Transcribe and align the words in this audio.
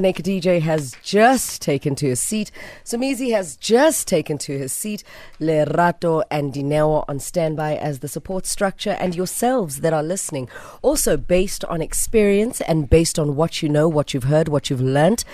Naked 0.00 0.24
DJ 0.26 0.60
has 0.60 0.96
just 1.02 1.60
taken 1.62 1.94
to 1.96 2.06
his 2.06 2.20
seat. 2.20 2.50
Somizi 2.84 3.32
has 3.32 3.56
just 3.56 4.08
taken 4.08 4.38
to 4.38 4.58
his 4.58 4.72
seat. 4.72 5.04
Lerato 5.40 6.22
and 6.30 6.52
Dineo 6.52 7.04
on 7.08 7.18
standby 7.20 7.76
as 7.76 7.98
the 7.98 8.08
support 8.08 8.46
structure, 8.46 8.96
and 8.98 9.14
yourselves 9.14 9.80
that 9.80 9.92
are 9.92 10.02
listening. 10.02 10.48
Also, 10.82 11.16
based 11.16 11.64
on 11.66 11.82
experience 11.82 12.60
and 12.62 12.88
based 12.90 13.18
on 13.18 13.36
what 13.36 13.62
you 13.62 13.68
know, 13.68 13.88
what 13.88 14.14
you've 14.14 14.24
heard, 14.24 14.48
what 14.48 14.70
you've 14.70 14.80
learnt, 14.80 15.24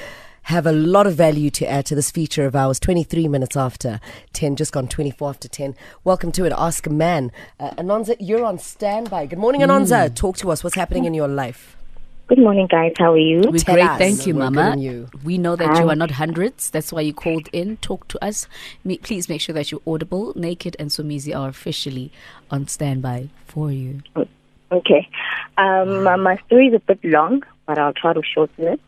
have 0.45 0.67
a 0.67 0.73
lot 0.73 1.09
of 1.09 1.15
value 1.15 1.51
to 1.51 1.67
add 1.69 1.85
to 1.87 1.95
this 1.97 2.11
feature 2.11 2.47
of 2.47 2.55
ours. 2.55 2.79
23 2.79 3.27
minutes 3.27 3.57
after 3.57 4.01
10, 4.33 4.55
just 4.55 4.73
gone 4.73 4.87
24 4.87 5.31
after 5.31 5.49
10. 5.49 5.75
Welcome 6.05 6.31
to 6.33 6.45
it. 6.45 6.53
Ask 6.57 6.87
a 6.87 6.91
man. 6.91 7.33
Uh, 7.59 7.71
Anonza, 7.71 8.17
you're 8.21 8.45
on 8.45 8.59
standby. 8.59 9.27
Good 9.27 9.41
morning, 9.41 9.63
Anonza. 9.63 10.15
Talk 10.15 10.37
to 10.39 10.51
us. 10.53 10.63
What's 10.63 10.77
happening 10.77 11.05
in 11.05 11.15
your 11.15 11.29
life? 11.29 11.77
Good 12.29 12.39
morning, 12.39 12.67
guys. 12.67 12.93
How 12.99 13.13
are 13.13 13.19
you? 13.19 13.41
We're 13.41 13.59
Tell 13.59 13.77
great, 13.77 13.87
us. 13.87 13.99
thank 13.99 14.27
you, 14.27 14.35
Mama. 14.35 14.75
you. 14.77 15.09
We 15.25 15.39
know 15.39 15.55
that 15.55 15.77
you 15.77 15.85
Um, 15.85 15.91
are 15.91 15.95
not 15.95 16.11
hundreds. 16.11 16.71
That's 16.71 16.93
why 16.93 17.03
you 17.03 17.15
called 17.15 17.49
in. 17.53 17.77
Talk 17.77 18.09
to 18.09 18.25
us. 18.25 18.49
Me, 18.83 18.99
please 18.99 19.29
make 19.29 19.41
sure 19.41 19.55
that 19.55 19.71
you're 19.71 19.81
audible. 19.87 20.33
Naked 20.35 20.75
and 20.81 20.91
Somizi 20.91 21.33
are 21.39 21.49
officially 21.49 22.11
on 22.51 22.67
standby 22.67 23.29
for 23.47 23.71
you. 23.71 24.01
Okay. 24.73 25.09
Um, 25.57 26.05
uh, 26.09 26.17
my 26.17 26.37
story 26.47 26.67
is 26.67 26.75
a 26.75 26.81
bit 26.81 26.99
long, 27.05 27.45
but 27.65 27.79
I'll 27.79 27.93
try 27.93 28.13
to 28.13 28.23
shorten 28.25 28.67
it. 28.75 28.81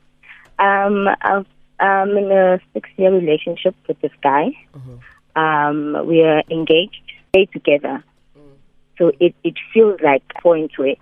Um, 0.58 1.08
I've, 1.22 1.46
I'm 1.78 2.16
in 2.16 2.32
a 2.32 2.58
six-year 2.74 3.12
relationship 3.12 3.77
with 3.86 4.00
this 4.00 4.10
guy. 4.20 4.50
Um, 5.36 5.96
we 6.08 6.22
are 6.24 6.42
engaged, 6.50 7.00
stay 7.28 7.46
together. 7.46 8.02
So 8.98 9.12
it, 9.20 9.36
it 9.44 9.55
feels 9.72 10.00
like 10.00 10.24
point 10.42 10.72
where 10.77 10.96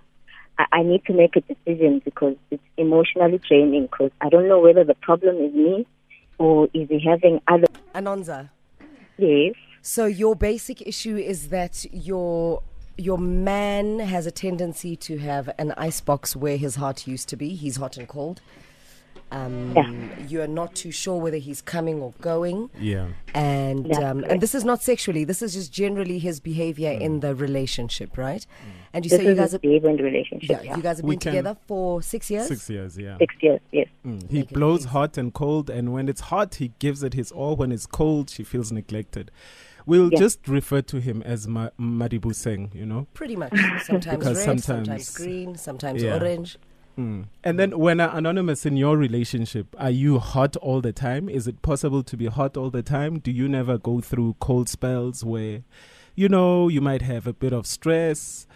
I, 0.59 0.65
I 0.73 0.83
need 0.83 1.05
to 1.07 1.13
make 1.13 1.37
a 1.37 1.41
decision 1.41 2.03
because 2.05 2.37
it's 2.51 2.63
emotionally 2.77 3.41
draining 3.49 3.87
because 3.87 4.11
I 4.21 4.29
don't 4.29 4.49
know 4.49 4.61
whether 4.61 4.85
the 4.85 4.95
problem 4.95 5.37
is 5.37 5.55
me 5.55 5.87
or 6.39 6.69
is 6.75 6.89
he 6.89 7.01
having 7.07 7.41
other 7.49 7.67
Anonza. 7.95 8.51
days. 9.19 9.55
So 9.83 10.07
your 10.07 10.35
basic 10.35 10.83
issue 10.87 11.17
is 11.17 11.49
that 11.49 11.87
your 11.93 12.63
your 12.99 13.19
man 13.19 13.99
has 13.99 14.27
a 14.27 14.31
tendency 14.31 14.97
to 14.97 15.19
have 15.19 15.51
an 15.59 15.73
icebox 15.77 16.35
where 16.35 16.57
his 16.57 16.77
heart 16.77 17.07
used 17.07 17.29
to 17.29 17.37
be. 17.37 17.51
He's 17.55 17.77
hot 17.77 17.97
and 17.99 18.09
cold. 18.09 18.41
Um, 19.31 19.73
Yeah. 19.75 19.93
You 20.29 20.43
are 20.43 20.47
not 20.49 20.75
too 20.75 20.91
sure 20.93 21.21
whether 21.21 21.37
he's 21.37 21.61
coming 21.61 22.01
or 22.01 22.13
going, 22.21 22.71
Yeah. 22.81 23.09
and 23.35 23.85
That's 23.87 23.99
um, 23.99 24.25
and 24.25 24.41
this 24.41 24.55
is 24.55 24.65
not 24.65 24.83
sexually. 24.83 25.25
This 25.25 25.43
is 25.43 25.55
just 25.55 25.73
generally 25.73 26.19
his 26.19 26.39
behavior 26.41 26.91
in 26.93 27.21
the 27.21 27.35
relationship, 27.35 28.17
right? 28.17 28.47
And 28.93 29.05
you 29.05 29.11
This 29.11 29.21
say 29.21 29.27
you 29.27 29.35
guys 29.35 29.53
a 29.53 29.57
have 29.57 29.63
behavior 29.63 29.91
in 29.91 29.97
the 29.97 30.05
relationship. 30.05 30.49
yeah, 30.51 30.63
Yeah, 30.63 30.77
you 30.77 30.83
guys 30.83 30.99
have 30.99 31.05
We 31.05 31.15
been 31.17 31.21
together 31.21 31.57
for 31.67 32.03
six 32.03 32.31
years. 32.31 32.47
Six 32.47 32.71
years, 32.71 32.97
yeah. 32.97 33.19
Six 33.19 33.35
years, 33.41 33.61
yes. 33.73 33.89
Mm. 34.07 34.31
He 34.31 34.39
Make 34.39 34.51
it 34.53 34.55
blows 34.55 34.85
hot 34.87 35.19
and 35.19 35.35
cold, 35.35 35.69
and 35.71 35.93
when 35.93 36.09
it's 36.09 36.23
hot, 36.23 36.57
he 36.57 36.73
gives 36.79 37.03
it 37.03 37.15
his 37.15 37.31
all. 37.33 37.57
When 37.57 37.73
it's 37.73 37.87
cold, 37.87 38.31
she 38.31 38.43
feels 38.45 38.71
neglected. 38.73 39.31
We'll 39.87 40.11
Yeah. 40.13 40.19
just 40.19 40.49
refer 40.49 40.83
to 40.83 41.01
him 41.01 41.23
as 41.23 41.47
Ma- 41.47 41.71
Madibu 41.79 42.35
Seng, 42.35 42.71
you 42.75 42.85
know? 42.87 43.07
Pretty 43.15 43.37
much. 43.37 43.53
Sometimes 43.85 44.25
red, 44.25 44.37
sometimes, 44.37 44.65
sometimes- 44.65 45.17
green, 45.17 45.55
sometimes 45.57 46.03
Yeah. 46.03 46.17
orange. 46.17 46.59
Mm. 46.99 47.27
And 47.45 47.59
then, 47.59 47.79
when 47.79 48.01
uh, 48.01 48.11
anonymous 48.13 48.65
in 48.65 48.77
your 48.77 48.97
relationship, 48.97 49.75
are 49.79 49.91
you 49.91 50.19
hot 50.19 50.57
all 50.57 50.81
the 50.81 50.93
time? 50.93 51.29
Is 51.29 51.47
it 51.47 51.61
possible 51.63 52.03
to 52.03 52.17
be 52.17 52.27
hot 52.27 52.57
all 52.57 52.71
the 52.71 52.83
time? 52.83 53.19
Do 53.19 53.31
you 53.31 53.49
never 53.49 53.77
go 53.77 54.01
through 54.01 54.37
cold 54.41 54.69
spells 54.69 55.23
where, 55.23 55.63
you 56.15 56.29
know, 56.29 56.69
you 56.69 56.81
might 56.81 57.03
have 57.03 57.27
a 57.27 57.35
bit 57.35 57.53
of 57.53 57.67
stress? 57.67 58.47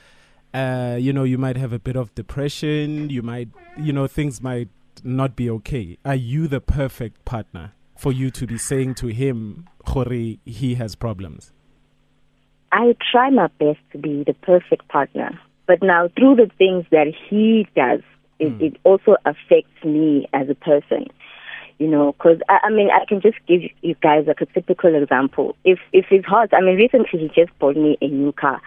Uh, 0.54 0.96
you 0.98 1.12
know, 1.12 1.24
you 1.24 1.38
might 1.38 1.56
have 1.56 1.72
a 1.72 1.78
bit 1.78 1.96
of 1.96 2.14
depression. 2.14 3.10
You 3.10 3.22
might, 3.22 3.48
you 3.78 3.92
know, 3.92 4.06
things 4.06 4.40
might 4.40 4.68
not 5.04 5.36
be 5.36 5.50
okay. 5.50 5.98
Are 6.04 6.14
you 6.14 6.48
the 6.48 6.60
perfect 6.60 7.24
partner 7.24 7.72
for 7.96 8.12
you 8.12 8.30
to 8.30 8.46
be 8.46 8.58
saying 8.58 8.94
to 8.96 9.08
him, 9.08 9.68
Hori, 9.86 10.40
he 10.44 10.74
has 10.76 10.94
problems? 10.94 11.52
I 12.72 12.96
try 13.10 13.30
my 13.30 13.48
best 13.58 13.80
to 13.92 13.98
be 13.98 14.24
the 14.24 14.34
perfect 14.34 14.88
partner. 14.88 15.38
But 15.66 15.82
now, 15.82 16.08
through 16.16 16.36
the 16.36 16.50
things 16.58 16.84
that 16.90 17.12
he 17.28 17.66
does, 17.76 18.00
it, 18.40 18.58
Mm. 18.58 18.62
it 18.62 18.76
also 18.84 19.16
affects 19.24 19.84
me 19.84 20.26
as 20.32 20.48
a 20.48 20.54
person. 20.54 21.06
You 21.78 21.88
know, 21.88 22.12
because 22.12 22.38
I, 22.50 22.58
I 22.64 22.70
mean, 22.70 22.90
I 22.90 23.06
can 23.06 23.22
just 23.22 23.38
give 23.48 23.62
you 23.80 23.94
guys 24.02 24.26
like 24.26 24.42
a 24.42 24.46
typical 24.46 24.94
example. 24.94 25.56
If 25.64 25.78
if 25.94 26.06
it's 26.10 26.26
hot, 26.26 26.52
I 26.52 26.60
mean, 26.60 26.76
recently 26.76 27.20
he 27.20 27.28
just 27.28 27.58
bought 27.58 27.74
me 27.76 27.96
a 28.02 28.06
new 28.08 28.32
car. 28.32 28.60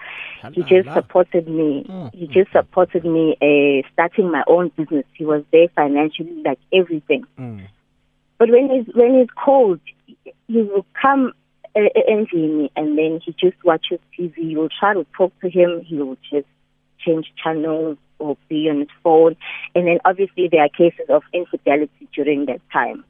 He 0.53 0.63
just 0.63 0.87
supported 0.95 1.47
me. 1.47 1.85
Mm, 1.87 2.13
He 2.15 2.25
just 2.27 2.51
supported 2.51 3.05
me 3.05 3.37
uh, 3.39 3.87
starting 3.93 4.31
my 4.31 4.43
own 4.47 4.69
business. 4.75 5.05
He 5.13 5.25
was 5.25 5.43
there 5.51 5.67
financially, 5.75 6.41
like 6.43 6.57
everything. 6.73 7.23
Mm. 7.39 7.61
But 8.39 8.49
when 8.49 8.67
he's 8.71 8.87
when 8.95 9.19
he's 9.19 9.29
cold, 9.45 9.79
he 10.47 10.61
will 10.63 10.85
come 10.99 11.33
uh, 11.75 11.81
envy 12.07 12.47
me, 12.47 12.71
and 12.75 12.97
then 12.97 13.19
he 13.23 13.31
just 13.33 13.63
watches 13.63 13.99
TV. 14.17 14.33
You 14.37 14.57
will 14.57 14.69
try 14.79 14.95
to 14.95 15.05
talk 15.15 15.31
to 15.41 15.49
him. 15.51 15.81
He 15.85 15.97
will 15.97 16.17
just 16.31 16.47
change 17.05 17.31
channels 17.41 17.97
or 18.19 18.37
be 18.49 18.69
on 18.69 18.79
his 18.79 18.87
phone, 19.03 19.35
and 19.75 19.87
then 19.87 19.99
obviously 20.05 20.47
there 20.51 20.61
are 20.61 20.69
cases 20.69 21.05
of 21.09 21.23
infidelity 21.33 22.07
during 22.15 22.45
that 22.45 22.61
time. 22.71 23.03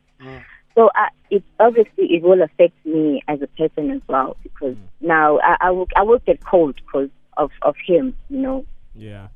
So 0.75 0.87
uh, 0.95 1.09
it 1.29 1.43
obviously 1.59 2.05
it 2.15 2.23
will 2.23 2.41
affect 2.41 2.73
me 2.85 3.21
as 3.27 3.41
a 3.41 3.47
person 3.47 3.91
as 3.91 4.01
well 4.07 4.37
because 4.41 4.75
now 5.01 5.39
I, 5.39 5.57
I 5.61 5.71
will 5.71 5.87
I 5.95 6.01
will 6.01 6.19
get 6.19 6.43
cold 6.43 6.75
because 6.77 7.09
of 7.37 7.51
of 7.61 7.75
him. 7.85 8.15
You 8.29 8.39
know, 8.39 8.65
Yeah. 8.95 9.27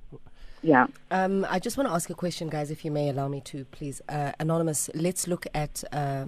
yeah. 0.63 0.87
Um, 1.11 1.45
I 1.49 1.59
just 1.59 1.77
want 1.77 1.89
to 1.89 1.93
ask 1.93 2.09
a 2.09 2.15
question, 2.15 2.49
guys, 2.49 2.71
if 2.71 2.83
you 2.83 2.89
may 2.91 3.09
allow 3.09 3.27
me 3.27 3.41
to, 3.41 3.65
please. 3.65 4.01
Uh, 4.09 4.31
Anonymous, 4.39 4.89
let's 4.95 5.27
look 5.27 5.45
at 5.53 5.83
uh, 5.91 6.25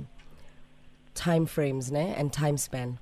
time 1.15 1.45
frames 1.45 1.91
ne? 1.91 2.13
and 2.15 2.31
time 2.31 2.57
span, 2.57 2.99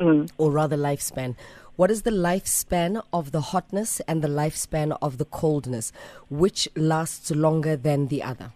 Mm. 0.00 0.30
or 0.38 0.50
rather 0.50 0.76
lifespan. 0.76 1.36
What 1.76 1.90
is 1.90 2.02
the 2.02 2.10
lifespan 2.10 3.02
of 3.12 3.32
the 3.32 3.40
hotness 3.40 4.00
and 4.06 4.22
the 4.22 4.28
lifespan 4.28 4.96
of 5.02 5.18
the 5.18 5.24
coldness? 5.24 5.92
Which 6.30 6.68
lasts 6.76 7.30
longer 7.30 7.76
than 7.76 8.08
the 8.08 8.22
other? 8.22 8.52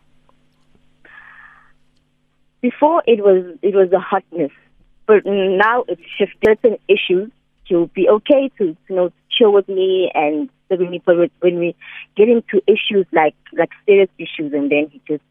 before 2.60 3.02
it 3.06 3.22
was 3.24 3.44
it 3.62 3.74
was 3.74 3.90
the 3.90 4.00
hotness, 4.00 4.52
but 5.06 5.24
now 5.24 5.84
it's 5.88 6.02
shifted 6.16 6.58
certain 6.62 6.78
issues. 6.88 7.30
He'll 7.64 7.86
be 7.86 8.08
okay 8.08 8.50
to 8.58 8.76
you 8.88 8.96
know 8.96 9.12
chill 9.30 9.52
with 9.52 9.68
me 9.68 10.10
and 10.14 10.48
when 10.68 10.90
me, 10.90 11.02
but 11.04 11.16
when 11.40 11.58
we 11.58 11.74
get 12.16 12.28
into 12.28 12.62
issues 12.66 13.06
like 13.12 13.34
like 13.52 13.70
serious 13.86 14.10
issues 14.18 14.52
and 14.52 14.70
then 14.70 14.88
he 14.90 15.00
just 15.06 15.24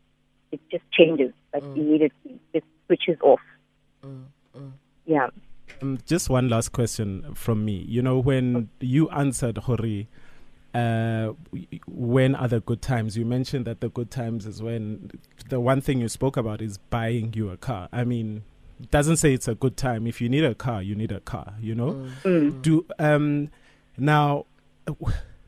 it 0.52 0.60
just 0.72 0.84
changes 0.92 1.34
like 1.54 1.64
mm. 1.64 1.76
immediately 1.76 2.40
it 2.54 2.64
switches 2.86 3.18
off. 3.22 3.42
Mm, 4.04 4.24
mm. 4.58 4.72
Yeah. 5.06 5.28
Um, 5.82 6.00
just 6.06 6.30
one 6.30 6.50
last 6.50 6.70
question 6.72 7.26
from 7.36 7.64
me. 7.66 7.86
You 7.88 8.02
know, 8.02 8.20
when 8.20 8.70
you 8.80 9.10
answered 9.10 9.58
Hori, 9.60 10.08
uh, 10.74 11.34
when 11.88 12.36
are 12.36 12.48
the 12.48 12.60
good 12.62 12.82
times? 12.82 13.18
You 13.18 13.26
mentioned 13.26 13.66
that 13.66 13.82
the 13.82 13.90
good 13.90 14.10
times 14.12 14.46
is 14.46 14.62
when 14.62 15.12
the 15.50 15.60
one 15.60 15.82
thing 15.82 16.00
you 16.02 16.10
spoke 16.10 16.38
about 16.38 16.62
is 16.62 16.78
buying 16.78 17.34
you 17.36 17.50
a 17.50 17.58
car. 17.58 17.90
I 17.92 18.04
mean, 18.04 18.44
doesn't 18.92 19.18
say 19.18 19.34
it's 19.34 19.48
a 19.48 19.56
good 19.56 19.78
time. 19.78 20.08
If 20.08 20.22
you 20.22 20.30
need 20.30 20.44
a 20.44 20.56
car, 20.56 20.82
you 20.82 20.96
need 20.96 21.12
a 21.12 21.20
car. 21.20 21.54
You 21.60 21.76
know. 21.76 22.08
Mm. 22.24 22.62
Do 22.62 22.86
um 23.00 23.50
now, 23.98 24.46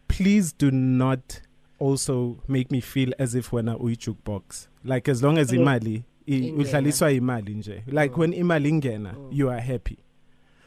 please 0.07 0.51
do 0.53 0.71
not 0.71 1.41
also 1.79 2.37
make 2.47 2.71
me 2.71 2.81
feel 2.81 3.11
as 3.19 3.35
if 3.35 3.51
when 3.51 3.67
a 3.69 3.77
box. 4.23 4.67
Like 4.83 5.07
as 5.07 5.21
long 5.23 5.37
as 5.37 5.51
Mhm. 5.51 5.59
imali. 5.59 6.03
i- 6.27 6.31
Ingena. 6.31 6.59
imali 7.11 7.55
nje 7.55 7.83
like 7.87 8.15
when 8.15 8.33
imali 8.33 8.69
ingena 8.69 9.15
you 9.31 9.49
are 9.49 9.59
happy 9.61 9.97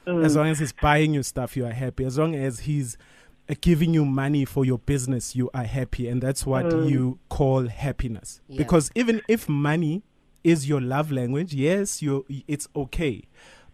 Mm. 0.06 0.24
as 0.24 0.34
long 0.36 0.48
as 0.48 0.58
he's 0.58 0.72
buying 0.72 1.14
you 1.14 1.22
stuff, 1.22 1.56
you 1.56 1.64
are 1.66 1.72
happy. 1.72 2.04
As 2.04 2.18
long 2.18 2.34
as 2.34 2.60
he's 2.60 2.96
uh, 3.48 3.54
giving 3.60 3.94
you 3.94 4.04
money 4.04 4.44
for 4.44 4.64
your 4.64 4.78
business, 4.78 5.34
you 5.36 5.50
are 5.54 5.64
happy. 5.64 6.08
And 6.08 6.20
that's 6.22 6.44
what 6.46 6.64
Mm. 6.66 6.90
you 6.90 7.18
call 7.28 7.68
happiness. 7.68 8.40
Yeah. 8.48 8.58
Because 8.58 8.90
even 8.94 9.22
if 9.28 9.48
money 9.48 10.02
is 10.44 10.68
your 10.68 10.80
love 10.80 11.12
language, 11.12 11.54
yes, 11.54 12.02
you 12.02 12.24
it's 12.48 12.66
okay. 12.74 13.22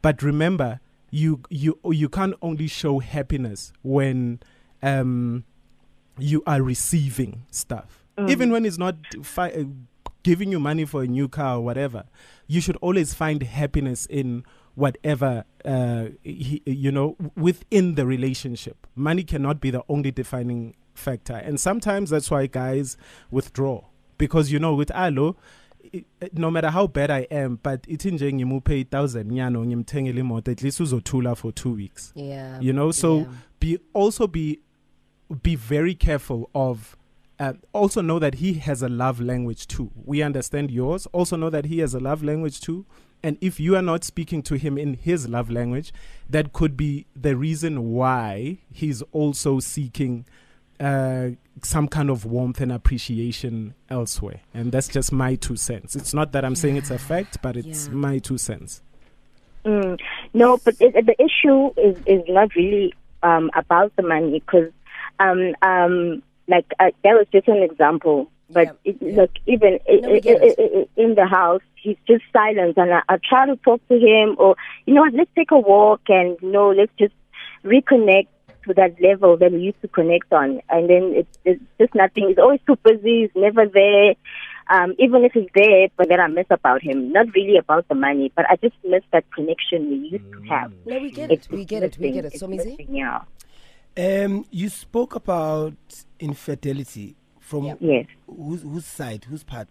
But 0.02 0.22
remember, 0.22 0.80
you 1.10 1.40
you 1.48 1.78
you 1.84 2.08
can't 2.10 2.34
only 2.42 2.66
show 2.69 2.98
happiness 2.98 3.72
when 3.82 4.40
um 4.82 5.44
you 6.19 6.42
are 6.46 6.62
receiving 6.62 7.44
stuff. 7.50 8.04
Mm. 8.19 8.30
Even 8.30 8.50
when 8.52 8.64
it's 8.66 8.78
not 8.78 8.96
fi- 9.22 9.52
uh, 9.52 9.64
giving 10.22 10.50
you 10.50 10.60
money 10.60 10.84
for 10.84 11.02
a 11.02 11.06
new 11.06 11.28
car 11.28 11.56
or 11.56 11.60
whatever, 11.64 12.04
you 12.46 12.60
should 12.60 12.76
always 12.82 13.14
find 13.14 13.42
happiness 13.42 14.04
in 14.06 14.44
whatever 14.82 15.44
uh, 15.64 16.04
he, 16.22 16.62
you 16.66 16.92
know 16.92 17.16
within 17.36 17.94
the 17.96 18.06
relationship. 18.06 18.86
Money 18.94 19.25
cannot 19.25 19.60
be 19.60 19.70
the 19.70 19.82
only 19.88 20.10
defining 20.10 20.75
factor, 20.94 21.34
and 21.36 21.58
sometimes 21.60 22.10
that's 22.10 22.30
why 22.30 22.46
guys 22.46 22.96
withdraw 23.30 23.82
because 24.19 24.52
you 24.52 24.58
know 24.58 24.75
with 24.75 24.90
Alo. 24.94 25.36
i- 25.94 26.04
no 26.32 26.50
matter 26.50 26.70
how 26.70 26.86
bad 26.86 27.10
I 27.10 27.20
am, 27.30 27.58
but 27.62 27.82
ithi 27.88 28.10
nje 28.10 28.32
ngimuphe 28.32 28.84
1000 28.84 29.25
nyano 29.32 29.64
ngimthengele 29.66 30.20
imoto 30.20 30.50
at 30.52 30.62
least 30.62 30.80
uzothula 30.80 31.34
for 31.36 31.52
2 31.52 31.75
weeks. 31.75 32.12
Yeah. 32.16 32.60
You 32.60 32.72
know, 32.72 32.90
so 32.92 33.16
yeah. 33.19 33.26
be 33.60 33.78
also 33.94 34.26
be 34.26 34.58
be 35.42 35.56
very 35.56 35.94
careful 35.94 36.50
of 36.54 36.96
uh, 37.40 37.52
also 37.72 38.00
know 38.02 38.19
that 38.19 38.34
he 38.34 38.54
has 38.54 38.82
a 38.82 38.88
love 38.88 39.20
language 39.25 39.66
too. 39.66 39.90
We 40.04 40.22
understand 40.25 40.70
yours. 40.70 41.06
Also 41.12 41.36
know 41.36 41.50
that 41.50 41.66
he 41.66 41.78
has 41.82 41.94
a 41.94 42.00
love 42.00 42.22
language 42.25 42.60
too. 42.60 42.84
And 43.22 43.36
if 43.40 43.58
you 43.58 43.74
are 43.76 43.82
not 43.82 44.04
speaking 44.04 44.42
to 44.42 44.54
him 44.54 44.78
in 44.78 44.94
his 44.94 45.28
love 45.28 45.50
language, 45.50 45.92
that 46.30 46.52
could 46.52 46.76
be 46.76 47.06
the 47.16 47.36
reason 47.36 47.92
why 47.92 48.58
he's 48.72 49.02
also 49.12 49.58
seeking 49.60 50.24
uh, 50.78 51.30
some 51.62 51.88
kind 51.88 52.10
of 52.10 52.24
warmth 52.24 52.60
and 52.60 52.70
appreciation 52.70 53.74
elsewhere. 53.90 54.40
And 54.54 54.70
that's 54.70 54.88
just 54.88 55.10
my 55.10 55.34
two 55.34 55.56
cents. 55.56 55.96
It's 55.96 56.14
not 56.14 56.32
that 56.32 56.44
I'm 56.44 56.54
saying 56.54 56.76
it's 56.76 56.90
a 56.90 56.98
fact, 56.98 57.38
but 57.42 57.56
it's 57.56 57.88
Yeah. 57.88 57.94
my 57.94 58.18
two 58.18 58.38
cents. 58.38 58.82
Mm, 59.64 59.98
no, 60.34 60.58
but 60.64 60.76
it, 60.80 60.94
the 61.04 61.16
issue 61.20 61.70
is 61.76 61.96
is 62.06 62.22
not 62.28 62.54
really 62.54 62.94
um, 63.24 63.50
about 63.56 63.94
the 63.96 64.02
money 64.02 64.38
because, 64.38 64.70
um, 65.18 65.54
um, 65.62 66.22
like 66.46 66.66
uh, 66.78 66.90
that 67.02 67.14
was 67.14 67.26
just 67.32 67.48
an 67.48 67.62
example. 67.62 68.30
But 68.50 68.64
Yeah, 68.84 68.92
it, 68.92 68.96
yeah. 69.00 69.16
like 69.20 69.38
even 69.46 69.78
No, 69.88 70.08
we 70.10 70.16
i- 70.16 70.20
get 70.20 70.42
i- 70.42 70.54
it. 70.58 70.90
in 70.96 71.14
the 71.14 71.26
house, 71.26 71.60
he's 71.74 71.96
just 72.06 72.24
silent, 72.32 72.76
and 72.78 72.92
I, 72.94 73.02
I 73.08 73.18
try 73.28 73.46
to 73.46 73.56
talk 73.56 73.80
to 73.88 73.94
him, 73.98 74.36
or 74.38 74.56
you 74.86 74.94
know 74.94 75.02
what, 75.02 75.14
let's 75.14 75.30
take 75.36 75.50
a 75.50 75.58
walk, 75.58 76.00
and 76.08 76.36
you 76.40 76.50
know, 76.50 76.70
let's 76.70 76.92
just 76.98 77.14
reconnect 77.64 78.28
to 78.66 78.74
that 78.74 79.00
level 79.00 79.36
that 79.36 79.52
we 79.52 79.60
used 79.60 79.80
to 79.82 79.88
connect 79.88 80.32
on. 80.32 80.60
And 80.70 80.88
then 80.90 81.12
it's, 81.14 81.38
it's 81.44 81.62
just 81.80 81.94
nothing. 81.94 82.28
He's 82.28 82.38
always 82.38 82.60
too 82.66 82.76
busy. 82.76 83.22
He's 83.22 83.30
never 83.34 83.66
there. 83.66 84.14
Um, 84.70 84.94
even 84.98 85.24
if 85.24 85.32
he's 85.32 85.48
there, 85.54 85.88
but 85.96 86.08
then 86.10 86.20
I 86.20 86.26
miss 86.26 86.44
about 86.50 86.82
him. 86.82 87.10
Not 87.12 87.26
really 87.34 87.56
about 87.56 87.88
the 87.88 87.94
money, 87.94 88.30
but 88.36 88.44
I 88.50 88.56
just 88.56 88.74
miss 88.84 89.02
that 89.12 89.24
connection 89.32 89.88
we 89.88 89.96
used 90.08 90.30
to 90.32 90.42
have. 90.50 90.72
No, 90.84 90.98
we 90.98 91.10
get 91.10 91.30
It's 91.30 91.46
it. 91.46 91.52
We 91.52 91.64
get 91.64 91.82
it. 91.82 91.96
We 91.98 92.10
get 92.10 92.26
it. 92.26 92.38
So, 92.38 92.46
Mizi? 92.48 92.86
Yeah. 92.90 93.22
Um, 93.96 94.44
you 94.50 94.68
spoke 94.68 95.14
about 95.14 95.72
infidelity 96.20 97.16
from 97.48 97.64
Yeah. 97.64 97.74
Yes. 97.80 98.06
whose, 98.26 98.62
whose 98.62 98.84
side, 98.84 99.24
whose 99.24 99.42
part? 99.44 99.68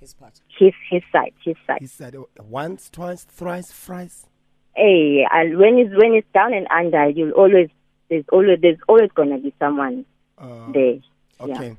His 0.00 0.14
part. 0.14 0.40
His 0.58 0.72
his 0.90 1.02
side. 1.12 1.32
His 1.44 1.56
side. 1.66 1.80
His 1.80 1.92
side. 1.92 2.16
Once, 2.40 2.90
twice, 2.90 3.22
thrice, 3.24 3.70
thrice. 3.70 4.26
Hey, 4.74 5.24
and 5.30 5.56
when 5.58 5.78
it's 5.78 5.94
when 5.96 6.14
it's 6.14 6.26
down 6.34 6.52
and 6.52 6.66
under, 6.70 7.08
you'll 7.08 7.30
always 7.32 7.68
there's 8.10 8.24
always 8.32 8.58
there's 8.60 8.78
always 8.88 9.10
gonna 9.14 9.38
be 9.38 9.54
someone 9.60 10.04
Uh, 10.38 10.72
there. 10.72 10.98
okay. 11.40 11.76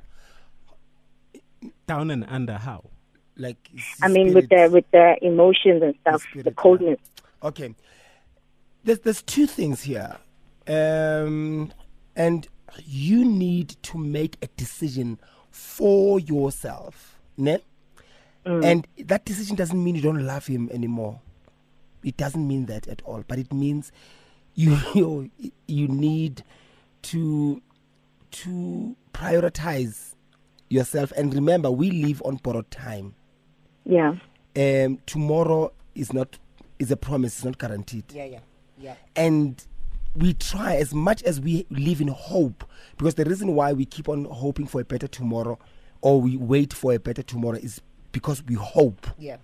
Down 1.87 2.11
and 2.11 2.25
under 2.29 2.53
how? 2.53 2.83
Like. 3.35 3.57
I 4.01 4.07
mean, 4.07 4.33
with 4.33 4.47
the 4.49 4.69
with 4.71 4.85
the 4.91 5.17
emotions 5.21 5.81
and 5.83 5.95
stuff, 6.01 6.21
spirit, 6.21 6.45
the 6.45 6.51
yeah. 6.51 6.55
coldness. 6.55 6.99
Okay. 7.41 7.75
There's 8.85 8.99
there's 8.99 9.21
two 9.21 9.47
things 9.47 9.83
here. 9.83 10.15
Um 10.67 11.71
and 12.15 12.47
you 12.85 13.25
need 13.25 13.69
to 13.83 13.97
make 13.97 14.37
a 14.41 14.47
decision 14.55 15.19
for 15.53 16.19
yourself. 16.19 17.17
Ne? 17.37 17.59
And 18.45 18.85
that 19.05 19.23
decision 19.23 19.55
doesn't 19.55 19.81
mean 19.81 19.95
you 19.95 20.01
don't 20.01 20.25
love 20.25 20.47
him 20.47 20.69
anymore. 20.73 21.21
It 22.03 22.17
doesn't 22.17 22.45
mean 22.45 22.65
that 22.65 22.87
at 22.89 23.01
all. 23.03 23.23
But 23.25 23.39
it 23.39 23.53
means 23.53 23.91
you 24.55 24.77
you, 24.95 25.31
you 25.67 25.87
need 25.87 26.43
to 27.03 27.61
to 28.31 28.95
prioritize 29.13 30.15
yourself 30.69 31.13
and 31.15 31.33
remember 31.33 31.69
we 31.71 31.91
live 31.91 32.21
on 32.25 32.35
borrowed 32.37 32.69
time 32.71 33.13
Yeah. 33.85 34.15
um, 34.55 34.97
tomorrow 35.05 35.71
is 35.93 36.11
not 36.13 36.39
is 36.79 36.89
a 36.89 36.97
promise 36.97 37.35
it's 37.35 37.45
not 37.45 37.59
guaranteed 37.59 38.05
Yeah, 38.11 38.25
yeah, 38.25 38.39
yeah. 38.79 38.95
and 39.15 39.63
we 40.15 40.33
try 40.33 40.75
as 40.75 40.93
much 40.93 41.23
as 41.23 41.41
we 41.41 41.65
live 41.69 41.99
in 42.01 42.07
hope 42.09 42.63
because 42.97 43.15
the 43.15 43.25
reason 43.25 43.55
why 43.55 43.73
we 43.73 43.85
keep 43.85 44.07
on 44.07 44.25
hoping 44.25 44.67
for 44.67 44.81
a 44.81 44.85
better 44.85 45.07
tomorrow 45.07 45.57
or 46.01 46.21
we 46.21 46.37
wait 46.37 46.73
for 46.73 46.93
a 46.93 46.99
better 46.99 47.23
tomorrow 47.23 47.57
is 47.57 47.81
because 48.11 48.43
we 48.43 48.55
hope. 48.55 49.07
Yeah. 49.17 49.37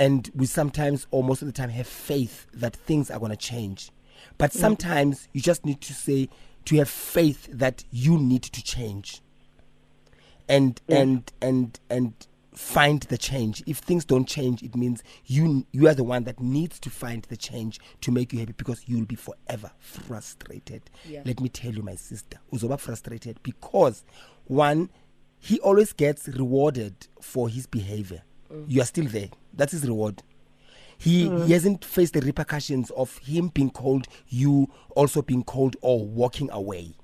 and 0.00 0.30
we 0.34 0.46
sometimes 0.46 1.06
or 1.10 1.22
most 1.22 1.42
of 1.42 1.46
the 1.46 1.52
time 1.52 1.68
have 1.68 1.86
faith 1.86 2.46
that 2.54 2.74
things 2.74 3.10
are 3.10 3.18
going 3.18 3.30
to 3.32 3.36
change. 3.36 3.90
But 4.38 4.50
mm. 4.50 4.54
sometimes 4.54 5.28
you 5.34 5.42
just 5.42 5.66
need 5.66 5.82
to 5.82 5.92
say 5.92 6.30
to 6.64 6.76
have 6.76 6.88
faith 6.88 7.46
that 7.52 7.84
you 7.90 8.16
need 8.16 8.42
to 8.44 8.62
change. 8.64 9.20
And 10.48 10.80
and 10.88 11.30
and 11.42 11.78
and 11.90 12.14
find 12.52 13.02
the 13.04 13.18
change. 13.18 13.62
If 13.66 13.78
things 13.78 14.04
don't 14.04 14.26
change 14.26 14.62
it 14.62 14.76
means 14.76 15.02
you 15.26 15.66
you 15.72 15.88
are 15.88 15.94
the 15.94 16.04
one 16.04 16.24
that 16.24 16.40
needs 16.40 16.80
to 16.80 16.90
find 16.90 17.22
the 17.24 17.36
change 17.36 17.78
to 18.00 18.10
make 18.10 18.32
you 18.32 18.40
happy 18.40 18.54
because 18.56 18.82
you'll 18.86 19.06
be 19.06 19.16
forever 19.16 19.70
frustrated. 19.78 20.82
Yeah. 21.08 21.22
let 21.24 21.40
me 21.40 21.48
tell 21.48 21.72
you 21.72 21.82
my 21.82 21.94
sister 21.94 22.38
uzoba 22.52 22.78
frustrated 22.78 23.42
because 23.42 24.04
one 24.44 24.90
he 25.38 25.58
always 25.60 25.92
gets 25.92 26.28
rewarded 26.28 26.94
for 27.20 27.48
his 27.48 27.66
behavior. 27.66 28.22
Mm. 28.52 28.64
You 28.68 28.82
are 28.82 28.86
still 28.86 29.06
there. 29.06 29.28
That's 29.54 29.72
his 29.72 29.86
reward. 29.86 30.22
He, 30.98 31.22
he 31.22 31.28
mm. 31.30 31.48
hasn't 31.48 31.82
faced 31.82 32.12
the 32.12 32.20
repercussions 32.20 32.90
of 32.90 33.16
him 33.18 33.48
being 33.48 33.70
cold 33.70 34.06
you 34.28 34.68
also 34.90 35.22
being 35.22 35.44
cold 35.44 35.76
or 35.80 36.04
walking 36.04 36.50
away. 36.50 36.94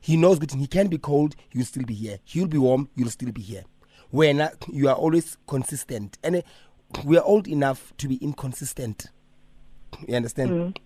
He 0.00 0.16
knows 0.16 0.38
good 0.40 0.50
he 0.52 0.66
can 0.66 0.88
be 0.88 0.98
cold 0.98 1.36
you'll 1.52 1.64
still 1.64 1.84
be 1.84 1.94
here. 1.94 2.18
He'll 2.24 2.48
be 2.48 2.58
warm 2.58 2.88
you'll 2.96 3.10
still 3.10 3.30
be 3.32 3.40
here 3.42 3.64
when 4.12 4.48
you 4.70 4.88
are 4.88 4.94
always 4.94 5.36
consistent. 5.48 6.18
And 6.22 6.36
uh, 6.36 6.42
we 7.04 7.16
are 7.18 7.24
old 7.24 7.48
enough 7.48 7.92
to 7.96 8.06
be 8.06 8.16
inconsistent. 8.16 9.06
You 10.06 10.14
understand? 10.16 10.78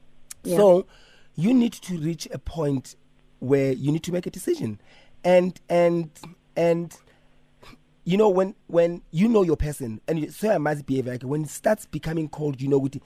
Yeah. 0.43 0.57
so 0.57 0.87
you 1.35 1.53
need 1.53 1.73
to 1.75 1.99
reach 1.99 2.27
a 2.33 2.39
point 2.39 2.97
where 3.41 3.73
you 3.73 3.93
need 3.93 4.05
to 4.05 4.13
make 4.13 4.27
a 4.27 4.31
decision. 4.31 4.81
And 5.25 5.61
and 5.69 6.11
and 6.57 6.97
you 8.05 8.17
know 8.17 8.29
when 8.29 8.55
when 8.69 9.03
you 9.11 9.29
know 9.29 9.43
your 9.43 9.57
person 9.57 10.01
and 10.07 10.21
you 10.21 10.31
so 10.31 10.51
I 10.51 10.59
must 10.59 10.87
behave 10.87 11.09
like 11.09 11.23
when 11.23 11.43
it 11.43 11.51
starts 11.51 11.85
becoming 11.85 12.29
cold 12.29 12.61
you 12.61 12.69
know 12.69 12.79
with 12.79 13.01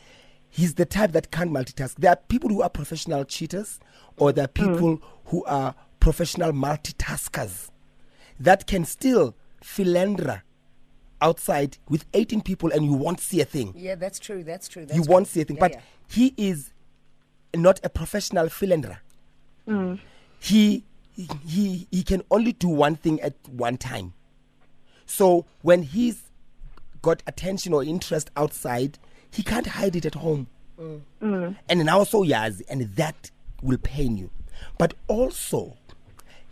he's 0.50 0.75
the 0.75 0.84
type 0.84 1.12
that 1.12 1.31
can't 1.31 1.50
multitask. 1.50 1.94
There 1.96 2.11
are 2.11 2.16
people 2.16 2.50
who 2.50 2.61
are 2.61 2.69
professional 2.69 3.25
cheaters 3.25 3.81
or 4.19 4.32
there 4.32 4.44
are 4.44 4.49
people 4.49 5.00
who 5.26 5.44
are 5.44 5.75
professional 5.99 6.52
multitaskers 6.52 7.70
that 8.38 8.66
can 8.66 8.84
still 8.84 9.34
philandra 9.62 10.43
outside 11.23 11.77
with 11.89 12.05
18 12.15 12.41
people 12.41 12.73
and 12.73 12.85
you 12.85 12.93
won't 12.95 13.21
see 13.21 13.41
a 13.41 13.45
thing 13.45 13.73
Yeah, 13.77 13.95
that's 13.95 14.19
true. 14.19 14.43
That's 14.43 14.69
true. 14.69 14.87
That's 14.87 14.97
you 14.97 15.05
true. 15.05 15.12
won't 15.12 15.27
see 15.29 15.43
a 15.43 15.45
thing 15.45 15.57
Yeah, 15.57 15.61
but 15.61 15.73
yeah. 15.73 15.81
he 16.09 16.35
is 16.37 16.73
not 17.55 17.79
a 17.85 17.89
professional 17.89 18.49
philanderer 18.49 19.01
he 20.39 20.83
he 21.47 21.87
he 21.91 22.03
can 22.03 22.23
only 22.31 22.53
do 22.53 22.69
one 22.69 22.97
thing 22.97 23.21
at 23.21 23.35
one 23.49 23.77
time 23.77 24.15
so 25.07 25.45
when 25.62 25.83
he's 25.83 26.23
got 27.03 27.23
attention 27.27 27.73
or 27.73 27.85
interest 27.85 28.31
outside 28.37 28.99
he 29.31 29.43
can't 29.43 29.67
hide 29.67 29.95
it 29.95 30.05
at 30.07 30.14
home 30.14 30.47
and 31.21 31.85
now 31.85 32.02
so 32.05 32.23
yes 32.23 32.62
and 32.69 32.83
that 32.97 33.31
will 33.62 33.79
pain 33.79 34.17
you 34.17 34.31
but 34.79 34.95
also 35.09 35.76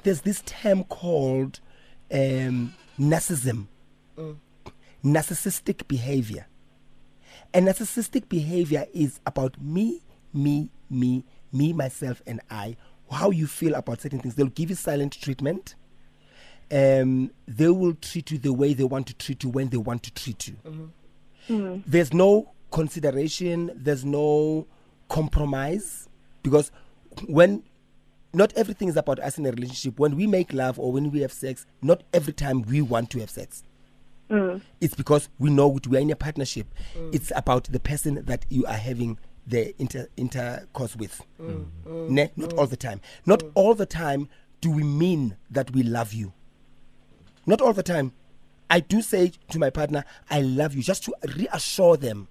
there's 0.03 0.21
this 0.21 0.43
term 0.47 0.85
called 0.85 1.61
um, 2.13 2.75
narcissism 2.99 3.67
narcissistic 5.05 5.87
behavior 5.89 6.47
and 7.55 7.67
narcissistic 7.67 8.29
behavior 8.29 8.87
is 8.93 9.21
about 9.27 9.61
me, 9.61 10.03
me, 10.35 10.71
me, 10.91 11.25
me, 11.53 11.73
myself, 11.73 12.21
and 12.27 12.41
I. 12.51 12.77
How 13.11 13.31
you 13.31 13.47
feel 13.47 13.75
about 13.75 14.03
certain 14.03 14.19
things. 14.19 14.35
They'll 14.35 14.49
give 14.49 14.69
you 14.69 14.77
silent 14.77 15.19
treatment. 15.21 15.75
Um, 16.71 17.31
they 17.47 17.69
will 17.69 17.95
treat 17.95 18.31
you 18.31 18.39
the 18.39 18.53
way 18.53 18.75
they 18.75 18.85
want 18.85 19.07
to 19.07 19.15
treat 19.15 19.43
you 19.45 19.49
when 19.49 19.71
they 19.71 19.79
want 19.79 20.03
to 20.03 20.13
treat 20.13 20.49
you. 20.49 20.57
There's 21.87 22.13
no 22.13 22.53
consideration. 22.71 23.71
There's 23.75 24.05
no 24.05 24.67
compromise 25.09 26.07
because 26.43 26.71
when 27.27 27.63
not 28.33 28.53
everything 28.55 28.89
is 28.89 28.97
about 28.97 29.19
us 29.21 29.39
in 29.39 29.47
a 29.47 29.51
relationship. 29.51 29.99
When 29.99 30.17
we 30.17 30.27
make 30.27 30.53
love 30.53 30.79
or 30.79 30.93
when 30.93 31.11
we 31.11 31.21
have 31.21 31.33
sex, 31.33 31.67
not 31.83 32.03
every 32.13 32.33
time 32.33 32.63
we 32.63 32.83
want 32.83 33.11
to 33.11 33.21
have 33.21 33.31
sex 33.31 33.63
mm. 34.31 34.61
it's 34.81 34.95
because 34.95 35.29
we 35.39 35.51
know 35.51 35.69
we 35.89 35.97
are 35.97 36.01
in 36.01 36.11
a 36.11 36.17
partnership. 36.17 36.67
Mm. 36.97 37.15
It's 37.15 37.33
about 37.35 37.65
the 37.65 37.81
person 37.81 38.25
that 38.27 38.47
you 38.49 38.67
are 38.67 38.75
having 38.75 39.19
the 39.47 39.75
inter- 39.81 40.09
intercourse 40.17 40.97
with. 40.97 41.23
Mm, 41.41 41.67
ne? 42.11 42.31
Not 42.37 42.53
all 42.55 42.67
the 42.67 42.77
time. 42.77 43.01
Not 43.27 43.43
all 43.55 43.75
the 43.75 43.87
time 43.87 44.29
do 44.61 44.71
we 44.71 44.83
mean 44.83 45.37
that 45.51 45.71
we 45.73 45.83
love 45.83 46.13
you. 46.13 46.33
Not 47.47 47.61
all 47.61 47.73
the 47.73 47.83
time. 47.83 48.13
I 48.71 48.81
do 48.81 49.01
say 49.01 49.33
to 49.51 49.59
my 49.59 49.71
partner, 49.71 50.05
I 50.29 50.43
love 50.43 50.75
you, 50.75 50.83
just 50.83 51.05
to 51.05 51.15
reassure 51.37 51.97
them. 51.97 52.29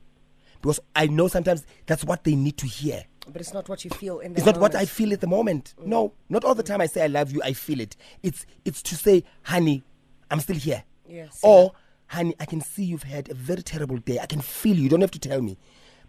Because 0.62 0.80
I 0.96 1.08
know 1.08 1.28
sometimes 1.28 1.66
that's 1.88 2.04
what 2.04 2.24
they 2.24 2.36
need 2.36 2.58
to 2.58 2.68
hear. 2.68 3.06
But 3.32 3.42
it's 3.42 3.54
not 3.54 3.68
what 3.70 3.84
you 3.84 3.92
feel 3.92 4.20
in 4.20 4.34
the 4.34 4.38
It's 4.40 4.46
not 4.46 4.60
what 4.60 4.76
I 4.76 4.86
feel 4.86 5.12
at 5.14 5.22
the 5.22 5.28
moment. 5.28 5.74
Mm. 5.80 5.88
No, 5.88 6.14
not 6.30 6.44
all 6.44 6.56
the 6.56 6.64
time 6.64 6.82
I 6.82 6.86
say 6.86 7.04
I 7.04 7.08
love 7.08 7.32
you, 7.32 7.42
I 7.44 7.54
feel 7.54 7.80
it. 7.82 7.96
It's 8.24 8.46
it's 8.66 8.82
to 8.84 8.96
say, 8.96 9.24
honey, 9.44 9.84
I'm 10.32 10.40
still 10.40 10.56
here. 10.56 10.84
Yes. 11.08 11.40
Or, 11.44 11.74
honey, 12.08 12.36
I 12.40 12.46
can 12.46 12.62
see 12.62 12.84
you've 12.84 13.04
had 13.04 13.30
a 13.30 13.34
very 13.34 13.64
terrible 13.64 13.98
day. 13.98 14.20
I 14.20 14.26
can 14.26 14.42
feel 14.42 14.76
you. 14.76 14.84
You 14.84 14.90
don't 14.90 15.02
have 15.02 15.12
to 15.12 15.20
tell 15.20 15.42
me. 15.42 15.58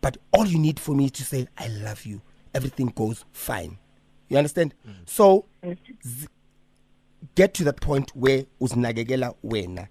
But 0.01 0.17
all 0.33 0.47
you 0.47 0.59
need 0.59 0.79
for 0.79 0.95
me 0.95 1.07
is 1.07 1.13
to 1.13 1.25
say, 1.25 1.49
I 1.57 1.69
love 1.69 2.05
you. 2.07 2.21
Everything 2.55 2.93
goes 2.95 3.25
fine. 3.33 3.79
You 4.29 4.39
understand? 4.39 4.75
Mm. 4.87 4.95
So, 5.07 5.47
z- 6.07 6.29
get 7.35 7.55
to 7.55 7.65
that 7.65 7.81
point 7.81 8.11
where 8.15 8.45
uzinakekela 8.61 9.35
wena 9.45 9.89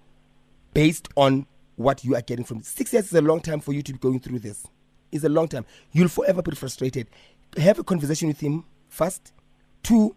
based 0.74 1.08
on 1.16 1.46
what 1.76 2.04
you 2.04 2.14
are 2.16 2.22
getting 2.22 2.44
from 2.44 2.62
six 2.62 2.92
years 2.92 3.06
is 3.06 3.12
a 3.14 3.20
long 3.20 3.40
time 3.40 3.60
for 3.60 3.72
you 3.72 3.82
to 3.82 3.92
be 3.92 3.98
going 3.98 4.18
through 4.20 4.38
this 4.38 4.66
it's 5.12 5.24
a 5.24 5.28
long 5.28 5.48
time. 5.48 5.64
You'll 5.92 6.08
forever 6.08 6.42
be 6.42 6.54
frustrated. 6.54 7.08
Have 7.56 7.78
a 7.78 7.84
conversation 7.84 8.28
with 8.28 8.40
him 8.40 8.64
first. 8.88 9.32
Two 9.82 10.14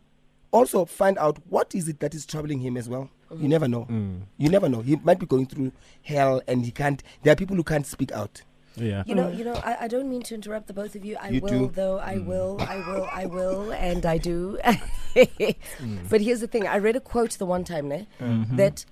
also 0.52 0.86
find 0.86 1.18
out 1.18 1.40
what 1.50 1.74
is 1.74 1.88
it 1.88 2.00
that 2.02 2.14
is 2.14 2.26
troubling 2.26 2.60
him 2.60 2.78
as 2.78 2.90
well. 2.90 3.10
You 3.34 3.48
never 3.48 3.68
know. 3.68 3.86
Mm. 3.86 4.24
You 4.38 4.50
never 4.50 4.68
know. 4.68 4.82
He 4.82 4.98
might 4.98 5.18
be 5.20 5.26
going 5.26 5.46
through 5.46 5.72
hell 6.04 6.42
and 6.48 6.66
he 6.66 6.72
can't 6.72 7.02
there 7.24 7.32
are 7.32 7.36
people 7.38 7.56
who 7.56 7.64
can't 7.64 7.86
speak 7.88 8.12
out. 8.12 8.42
Yeah. 8.76 9.04
You 9.06 9.16
know, 9.16 9.30
you 9.30 9.44
know, 9.44 9.54
I, 9.54 9.78
I 9.82 9.88
don't 9.88 10.10
mean 10.10 10.22
to 10.24 10.36
interrupt 10.36 10.68
the 10.68 10.74
both 10.74 10.96
of 10.96 11.04
you. 11.04 11.18
I 11.20 11.30
You 11.30 11.42
will, 11.42 11.50
do. 11.50 11.72
though. 11.74 12.00
I 12.00 12.16
mm. 12.16 12.26
will, 12.26 12.58
I 12.62 12.78
will, 12.78 13.08
I 13.12 13.26
will, 13.26 13.72
and 13.74 14.06
I 14.06 14.18
do. 14.18 14.58
Mm. 15.14 16.08
But 16.10 16.22
here's 16.22 16.40
the 16.40 16.48
thing: 16.48 16.66
I 16.66 16.78
read 16.78 16.96
a 16.96 17.02
quote 17.02 17.32
the 17.32 17.46
one 17.46 17.66
time, 17.66 17.90
ne, 17.90 18.08
mm-hmm. 18.18 18.56
that 18.56 18.86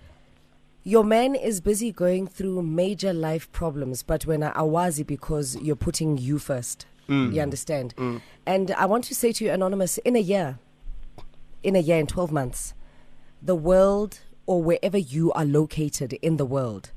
your 0.83 1.03
man 1.03 1.35
is 1.35 1.61
busy 1.61 1.91
going 1.91 2.27
through 2.27 2.61
major 2.63 3.13
life 3.13 3.51
problems, 3.51 4.03
but 4.03 4.25
when 4.25 4.43
I 4.43 4.51
awazi 4.51 5.05
because 5.05 5.55
you're 5.57 5.75
putting 5.75 6.17
you 6.17 6.39
first. 6.39 6.85
Mm. 7.07 7.33
You 7.33 7.41
understand? 7.41 7.95
Mm. 7.97 8.21
And 8.45 8.71
I 8.71 8.85
want 8.85 9.03
to 9.05 9.15
say 9.15 9.31
to 9.31 9.45
you, 9.45 9.51
anonymous, 9.51 9.97
in 9.99 10.15
a 10.15 10.19
year, 10.19 10.59
in 11.63 11.75
a 11.75 11.79
year, 11.79 11.97
in 11.97 12.07
twelve 12.07 12.31
months, 12.31 12.73
the 13.41 13.55
world 13.55 14.19
or 14.45 14.61
wherever 14.61 14.97
you 14.97 15.31
are 15.33 15.45
located 15.45 16.13
in 16.13 16.37
the 16.37 16.45
world, 16.45 16.91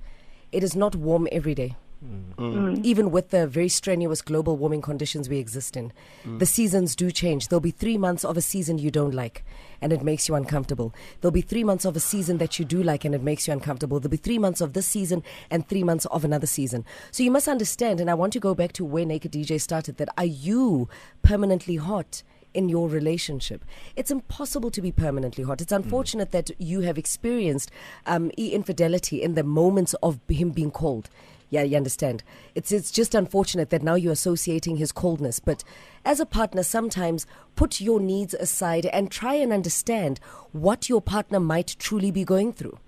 it 0.53 0.63
is 0.63 0.77
not 0.77 0.95
warm 0.95 1.27
every 1.33 1.55
day 1.55 1.77
Mm. 2.03 2.85
even 2.85 3.13
with 3.13 3.31
the 3.31 3.47
very 3.47 3.69
strenuous 3.69 4.23
global 4.23 4.57
warming 4.57 4.83
conditions 4.83 5.29
we 5.29 5.39
exist 5.39 5.77
in, 5.77 5.93
mm. 6.25 6.39
the 6.39 6.47
seasons 6.47 6.97
do 6.97 7.13
change. 7.13 7.47
There'll 7.47 7.61
be 7.61 7.71
three 7.71 7.97
months 7.97 8.25
of 8.25 8.37
a 8.37 8.41
season 8.41 8.79
you 8.79 8.91
don't 8.91 9.15
like 9.15 9.45
and 9.81 9.93
it 9.93 10.03
makes 10.03 10.29
you 10.29 10.35
uncomfortable. 10.35 10.93
There'll 11.21 11.33
be 11.33 11.43
three 11.43 11.63
months 11.63 11.85
of 11.85 11.95
a 11.95 12.01
season 12.01 12.39
that 12.39 12.59
you 12.59 12.65
do 12.65 12.83
like 12.83 13.05
and 13.05 13.15
it 13.15 13.23
makes 13.23 13.47
you 13.47 13.53
uncomfortable. 13.53 14.01
There'll 14.01 14.11
be 14.11 14.17
three 14.17 14.39
months 14.39 14.61
of 14.61 14.73
this 14.73 14.87
season 14.87 15.23
and 15.51 15.69
three 15.69 15.85
months 15.85 16.07
of 16.07 16.25
another 16.25 16.47
season. 16.47 16.85
So 17.13 17.23
you 17.23 17.31
must 17.31 17.47
understand, 17.47 18.01
and 18.01 18.11
I 18.11 18.15
want 18.15 18.33
to 18.33 18.41
go 18.41 18.55
back 18.55 18.73
to 18.75 18.85
where 18.85 19.07
Naked 19.07 19.33
DJ 19.33 19.61
started, 19.61 19.99
that 19.99 20.09
are 20.19 20.25
you 20.25 20.89
permanently 21.23 21.77
hot? 21.77 22.23
in 22.55 22.69
your 22.69 22.87
relationship. 22.87 23.65
It's 23.97 24.11
impossible 24.11 24.71
to 24.73 24.83
be 24.83 24.93
permanently 24.93 25.45
hot. 25.45 25.63
It's 25.63 25.73
mm. 25.73 25.77
unfortunate 25.77 26.33
that 26.33 26.51
you 26.59 26.81
have 26.81 26.99
experienced 26.99 27.71
um, 28.05 28.31
infidelity 28.37 29.23
in 29.23 29.35
the 29.35 29.43
moments 29.43 29.95
of 30.03 30.21
him 30.29 30.51
being 30.51 30.71
cold. 30.71 31.09
Yeah, 31.53 31.65
you 31.65 31.77
understand. 31.77 32.23
It's 32.55 32.73
it's 32.73 32.91
just 32.91 33.15
unfortunate 33.15 33.69
that 33.69 33.83
now 33.83 33.95
you're 33.95 34.15
associating 34.15 34.79
his 34.79 34.91
coldness. 34.91 35.39
But 35.39 35.63
as 36.03 36.19
a 36.19 36.25
partner, 36.25 36.63
sometimes 36.63 37.27
put 37.57 37.79
your 37.79 38.01
needs 38.01 38.33
aside 38.33 38.87
and 38.87 39.11
try 39.11 39.35
and 39.35 39.53
understand 39.53 40.19
what 40.53 40.89
your 40.89 41.03
partner 41.03 41.39
might 41.39 41.77
truly 41.79 42.11
be 42.11 42.25
going 42.25 42.55
through. 42.55 42.79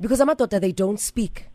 Because 0.00 0.22
I'm 0.22 0.30
a 0.30 0.36
Amatota, 0.36 0.58
they 0.58 0.72
don't 0.72 0.98
speak. 0.98 1.48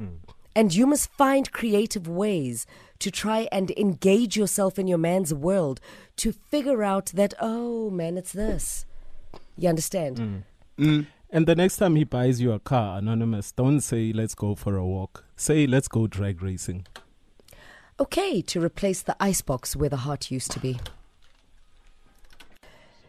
Mm. 0.00 0.18
And 0.54 0.72
you 0.72 0.86
must 0.86 1.10
find 1.14 1.50
creative 1.50 2.06
ways 2.06 2.64
to 3.00 3.10
try 3.10 3.48
and 3.50 3.72
engage 3.72 4.36
yourself 4.36 4.78
in 4.78 4.86
your 4.86 4.98
man's 4.98 5.34
world 5.34 5.80
to 6.18 6.30
figure 6.30 6.84
out 6.84 7.06
that, 7.06 7.34
oh 7.40 7.90
man, 7.90 8.16
it's 8.16 8.32
this. 8.32 8.86
You 9.58 9.68
understand? 9.68 10.16
Mm. 10.18 10.42
Mm. 10.78 11.06
And 11.34 11.46
the 11.46 11.54
next 11.54 11.78
time 11.78 11.96
he 11.96 12.04
buys 12.04 12.42
you 12.42 12.52
a 12.52 12.60
car, 12.60 12.98
anonymous, 12.98 13.52
don't 13.52 13.80
say 13.80 14.12
let's 14.12 14.34
go 14.34 14.54
for 14.54 14.76
a 14.76 14.84
walk. 14.84 15.24
Say 15.34 15.66
let's 15.66 15.88
go 15.88 16.06
drag 16.06 16.42
racing. 16.42 16.86
Okay, 17.98 18.42
to 18.42 18.60
replace 18.60 19.00
the 19.00 19.16
icebox 19.18 19.74
where 19.74 19.88
the 19.88 19.96
heart 19.96 20.30
used 20.30 20.50
to 20.52 20.60
be. 20.60 20.78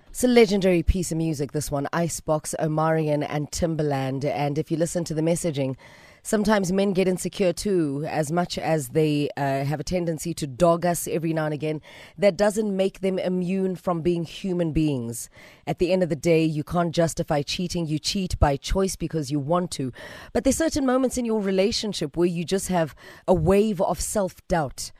It's 0.07 0.23
a 0.23 0.29
legendary 0.29 0.83
piece 0.83 1.11
of 1.11 1.17
music, 1.17 1.51
this 1.51 1.69
one 1.69 1.89
Icebox, 1.91 2.55
Omarion, 2.61 3.25
and 3.27 3.51
Timbaland. 3.51 4.23
And 4.23 4.57
if 4.57 4.71
you 4.71 4.77
listen 4.77 5.03
to 5.05 5.13
the 5.13 5.21
messaging, 5.21 5.75
sometimes 6.23 6.71
men 6.71 6.93
get 6.93 7.07
insecure 7.07 7.53
too, 7.53 8.05
as 8.07 8.31
much 8.31 8.57
as 8.57 8.89
they 8.89 9.29
uh, 9.37 9.63
have 9.63 9.79
a 9.79 9.83
tendency 9.83 10.33
to 10.33 10.47
dog 10.47 10.85
us 10.85 11.07
every 11.07 11.33
now 11.33 11.45
and 11.45 11.53
again. 11.53 11.81
That 12.17 12.37
doesn't 12.37 12.75
make 12.75 13.01
them 13.01 13.19
immune 13.19 13.75
from 13.75 14.01
being 14.01 14.23
human 14.23 14.71
beings. 14.71 15.29
At 15.67 15.79
the 15.79 15.91
end 15.91 16.01
of 16.01 16.09
the 16.09 16.15
day, 16.15 16.43
you 16.43 16.63
can't 16.63 16.95
justify 16.95 17.41
cheating. 17.41 17.85
You 17.85 17.99
cheat 17.99 18.39
by 18.39 18.57
choice 18.57 18.95
because 18.95 19.29
you 19.29 19.39
want 19.39 19.69
to. 19.71 19.91
But 20.31 20.43
there's 20.43 20.57
certain 20.57 20.85
moments 20.85 21.17
in 21.17 21.25
your 21.25 21.41
relationship 21.41 22.17
where 22.17 22.27
you 22.27 22.45
just 22.45 22.69
have 22.69 22.95
a 23.27 23.33
wave 23.33 23.81
of 23.81 23.99
self 23.99 24.45
doubt 24.47 24.91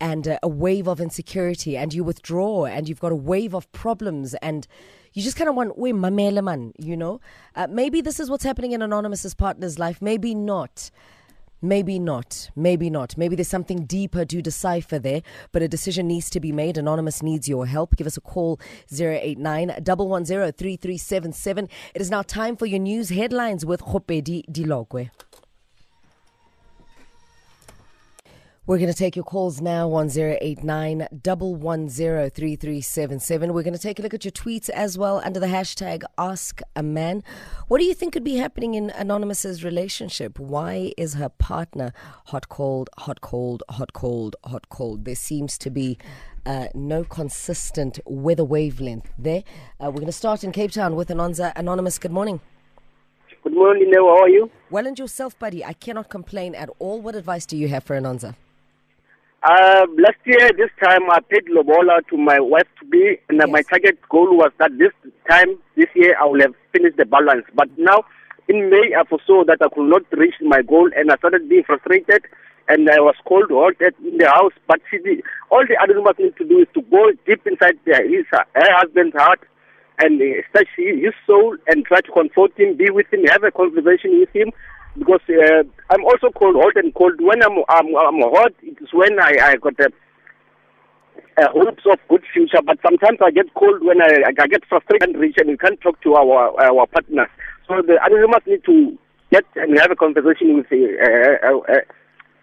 and 0.00 0.26
uh, 0.26 0.38
a 0.42 0.48
wave 0.48 0.88
of 0.88 1.00
insecurity 1.00 1.76
and 1.76 1.92
you 1.92 2.02
withdraw 2.02 2.64
and 2.64 2.88
you've 2.88 3.00
got 3.00 3.12
a 3.12 3.16
wave 3.16 3.54
of 3.54 3.70
problems 3.72 4.34
and 4.36 4.66
you 5.12 5.22
just 5.22 5.36
kind 5.36 5.48
of 5.48 5.54
want 5.56 5.76
we 5.78 5.92
mamele 5.92 6.42
man 6.42 6.72
you 6.78 6.96
know 6.96 7.20
uh, 7.56 7.66
maybe 7.68 8.00
this 8.00 8.20
is 8.20 8.30
what's 8.30 8.44
happening 8.44 8.72
in 8.72 8.82
anonymous's 8.82 9.34
partner's 9.34 9.78
life 9.78 10.00
maybe 10.00 10.34
not 10.34 10.90
Maybe 11.62 11.98
not. 11.98 12.50
Maybe 12.56 12.88
not. 12.88 13.18
Maybe 13.18 13.36
there's 13.36 13.48
something 13.48 13.84
deeper 13.84 14.24
to 14.24 14.40
decipher 14.40 14.98
there, 14.98 15.22
but 15.52 15.60
a 15.60 15.68
decision 15.68 16.08
needs 16.08 16.30
to 16.30 16.40
be 16.40 16.52
made. 16.52 16.78
Anonymous 16.78 17.22
needs 17.22 17.48
your 17.48 17.66
help. 17.66 17.96
Give 17.96 18.06
us 18.06 18.16
a 18.16 18.20
call 18.20 18.58
089 18.90 19.68
110 19.68 20.52
3377. 20.52 21.68
It 21.94 22.00
is 22.00 22.10
now 22.10 22.22
time 22.22 22.56
for 22.56 22.64
your 22.64 22.78
news 22.78 23.10
headlines 23.10 23.66
with 23.66 23.82
Khopedi 23.82 24.42
Dilogwe. 24.50 25.10
We're 28.70 28.78
going 28.78 28.86
to 28.86 28.96
take 28.96 29.16
your 29.16 29.24
calls 29.24 29.60
now 29.60 29.90
on 29.94 30.16
089 30.16 31.08
110 31.10 33.52
We're 33.52 33.62
going 33.64 33.72
to 33.72 33.80
take 33.80 33.98
a 33.98 34.02
look 34.02 34.14
at 34.14 34.24
your 34.24 34.30
tweets 34.30 34.70
as 34.70 34.96
well 34.96 35.20
under 35.24 35.40
the 35.40 35.48
hashtag 35.48 36.04
Ask 36.16 36.60
a 36.76 36.82
Man. 36.84 37.24
What 37.66 37.78
do 37.78 37.84
you 37.84 37.94
think 37.94 38.12
could 38.12 38.22
be 38.22 38.36
happening 38.36 38.74
in 38.74 38.90
Anonymous's 38.90 39.64
relationship? 39.64 40.38
Why 40.38 40.92
is 40.96 41.14
her 41.14 41.30
partner 41.30 41.92
hot, 42.26 42.48
cold, 42.48 42.90
hot, 42.96 43.20
cold, 43.22 43.64
hot, 43.70 43.92
cold, 43.92 44.36
hot, 44.44 44.68
cold? 44.68 45.04
There 45.04 45.16
seems 45.16 45.58
to 45.58 45.68
be 45.68 45.98
uh, 46.46 46.68
no 46.72 47.02
consistent 47.02 47.98
weather 48.04 48.44
wavelength 48.44 49.12
there. 49.18 49.42
Uh, 49.80 49.86
we're 49.86 49.94
going 49.94 50.06
to 50.06 50.12
start 50.12 50.44
in 50.44 50.52
Cape 50.52 50.70
Town 50.70 50.94
with 50.94 51.08
Anonza. 51.08 51.52
Anonymous, 51.56 51.98
good 51.98 52.12
morning. 52.12 52.40
Good 53.42 53.52
morning, 53.52 53.90
Neo. 53.90 54.14
How 54.14 54.22
are 54.22 54.28
you? 54.28 54.48
Well, 54.70 54.86
and 54.86 54.96
yourself, 54.96 55.36
buddy. 55.40 55.64
I 55.64 55.72
cannot 55.72 56.08
complain 56.08 56.54
at 56.54 56.70
all. 56.78 57.00
What 57.00 57.16
advice 57.16 57.46
do 57.46 57.56
you 57.56 57.66
have 57.66 57.82
for 57.82 57.98
Anonza? 57.98 58.36
Uh, 59.42 59.86
last 59.96 60.20
year, 60.26 60.50
this 60.52 60.68
time, 60.84 61.10
I 61.10 61.20
paid 61.20 61.46
Lobola 61.48 62.02
to 62.10 62.16
my 62.18 62.38
wife 62.38 62.68
to 62.78 62.84
be, 62.84 63.16
and 63.30 63.40
uh, 63.40 63.46
my 63.46 63.62
target 63.62 63.98
goal 64.10 64.36
was 64.36 64.52
that 64.58 64.76
this 64.76 64.92
time, 65.30 65.56
this 65.76 65.86
year, 65.94 66.14
I 66.20 66.26
will 66.26 66.40
have 66.42 66.54
finished 66.74 66.98
the 66.98 67.06
balance. 67.06 67.46
But 67.54 67.70
now, 67.78 68.04
in 68.48 68.68
May, 68.68 68.92
I 68.94 69.02
foresaw 69.08 69.44
that 69.46 69.62
I 69.62 69.74
could 69.74 69.88
not 69.88 70.02
reach 70.12 70.34
my 70.42 70.60
goal, 70.60 70.90
and 70.94 71.10
I 71.10 71.16
started 71.16 71.48
being 71.48 71.64
frustrated, 71.64 72.26
and 72.68 72.90
I 72.90 73.00
was 73.00 73.14
cold 73.26 73.48
halted 73.48 73.94
in 74.04 74.18
the 74.18 74.28
house. 74.28 74.52
But 74.68 74.82
she 74.90 74.98
did, 74.98 75.22
all 75.50 75.64
the 75.66 75.78
other 75.82 75.96
woman 75.96 76.34
to 76.36 76.44
do 76.44 76.58
is 76.58 76.68
to 76.74 76.82
go 76.82 77.10
deep 77.26 77.46
inside 77.46 77.78
their, 77.86 78.06
his, 78.06 78.26
her 78.30 78.44
husband's 78.54 79.16
heart 79.16 79.40
and 80.00 80.20
uh, 80.20 80.42
touch 80.52 80.68
his 80.76 81.14
soul 81.26 81.56
and 81.66 81.86
try 81.86 82.02
to 82.02 82.12
comfort 82.12 82.52
him, 82.58 82.76
be 82.76 82.90
with 82.90 83.10
him, 83.10 83.24
have 83.24 83.44
a 83.44 83.50
conversation 83.50 84.20
with 84.20 84.36
him. 84.36 84.52
Because 84.98 85.20
uh, 85.28 85.62
I'm 85.90 86.04
also 86.04 86.30
cold, 86.36 86.56
hot 86.56 86.76
and 86.76 86.94
cold. 86.94 87.20
When 87.20 87.42
I'm 87.42 87.58
I'm, 87.68 87.86
I'm 87.96 88.20
hot, 88.32 88.52
it's 88.62 88.92
when 88.92 89.18
I 89.20 89.32
I 89.40 89.56
got 89.56 89.78
a, 89.80 89.88
a 91.38 91.48
hopes 91.50 91.84
of 91.90 91.98
good 92.08 92.22
future. 92.32 92.60
But 92.64 92.78
sometimes 92.82 93.18
I 93.24 93.30
get 93.30 93.52
cold 93.54 93.82
when 93.82 94.02
I 94.02 94.22
I 94.26 94.46
get 94.46 94.64
frustrated 94.68 95.10
and 95.10 95.18
reach 95.18 95.36
and 95.38 95.48
we 95.48 95.56
can't 95.56 95.80
talk 95.80 96.00
to 96.02 96.14
our 96.14 96.60
our 96.60 96.86
partners. 96.86 97.28
So 97.68 97.82
the 97.82 97.98
anonymous 98.04 98.46
need 98.46 98.64
to 98.64 98.98
get 99.30 99.44
and 99.54 99.78
have 99.78 99.90
a 99.90 99.96
conversation 99.96 100.56
with 100.56 100.66
uh, 100.72 101.46
uh, 101.46 101.58
uh, 101.58 101.80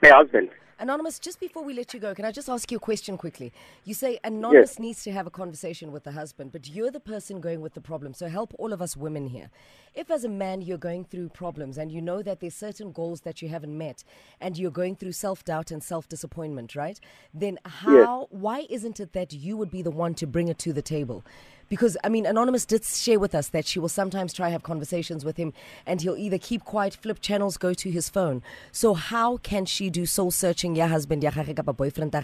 their 0.02 0.16
husband. 0.16 0.50
Anonymous, 0.80 1.18
just 1.18 1.40
before 1.40 1.64
we 1.64 1.74
let 1.74 1.92
you 1.96 2.00
go, 2.00 2.14
can 2.14 2.24
I 2.24 2.32
just 2.32 2.48
ask 2.48 2.70
you 2.72 2.78
a 2.78 2.80
question 2.80 3.18
quickly? 3.18 3.52
You 3.84 3.96
say 3.96 4.20
Anonymous 4.24 4.78
needs 4.78 5.04
to 5.06 5.12
have 5.12 5.26
a 5.26 5.32
conversation 5.32 5.92
with 5.92 6.04
the 6.04 6.12
husband, 6.12 6.52
but 6.52 6.70
you're 6.70 6.92
the 6.92 7.00
person 7.00 7.42
going 7.42 7.62
with 7.62 7.74
the 7.74 7.82
problem. 7.82 8.14
So 8.14 8.28
help 8.28 8.54
all 8.60 8.72
of 8.72 8.80
us 8.80 8.96
women 8.96 9.26
here. 9.26 9.50
If, 9.96 10.12
as 10.12 10.24
a 10.24 10.30
man, 10.30 10.62
you're 10.62 10.78
going 10.78 11.06
through 11.06 11.30
problems 11.30 11.80
and 11.80 11.92
you 11.92 12.00
know 12.00 12.22
that 12.22 12.42
there's 12.42 12.54
certain 12.54 12.92
goals 12.92 13.22
that 13.22 13.42
you 13.42 13.50
haven't 13.50 13.76
met 13.76 14.04
and 14.40 14.56
you're 14.56 14.70
going 14.70 14.96
through 14.96 15.14
self 15.14 15.44
doubt 15.44 15.72
and 15.72 15.82
self 15.82 16.08
disappointment, 16.08 16.76
right? 16.76 17.00
Then 17.34 17.58
how, 17.66 18.28
why 18.30 18.68
isn't 18.70 19.00
it 19.00 19.14
that 19.14 19.34
you 19.34 19.58
would 19.58 19.72
be 19.72 19.82
the 19.82 19.90
one 19.90 20.14
to 20.14 20.28
bring 20.28 20.48
it 20.48 20.60
to 20.60 20.74
the 20.74 20.84
table? 20.84 21.26
Because, 21.70 21.98
I 22.04 22.10
mean, 22.10 22.26
Anonymous 22.26 22.66
did 22.66 22.84
share 22.84 23.20
with 23.20 23.36
us 23.36 23.50
that 23.50 23.66
she 23.66 23.80
will 23.80 23.90
sometimes 23.90 24.34
try 24.34 24.50
have 24.50 24.64
conversations 24.64 25.26
with 25.26 25.38
him 25.38 25.54
and 25.86 26.02
he'll 26.02 26.18
either 26.18 26.38
keep 26.38 26.64
quiet, 26.64 26.94
flip 26.96 27.20
channels, 27.20 27.58
go 27.58 27.74
to 27.74 27.92
his 27.92 28.10
phone. 28.10 28.42
So, 28.72 28.94
how 28.94 29.38
can 29.38 29.66
she 29.66 29.90
do 29.90 30.06
soul 30.06 30.32
searching, 30.32 30.76
ya 30.76 30.88
husband, 30.88 31.24
ya 31.24 31.32
boyfriend? 31.32 32.16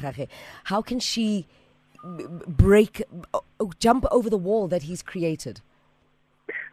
How 0.65 0.81
can 0.81 0.99
she 0.99 1.47
break, 2.03 3.03
uh, 3.33 3.39
jump 3.79 4.05
over 4.11 4.29
the 4.29 4.37
wall 4.37 4.67
that 4.67 4.83
he's 4.83 5.01
created? 5.01 5.61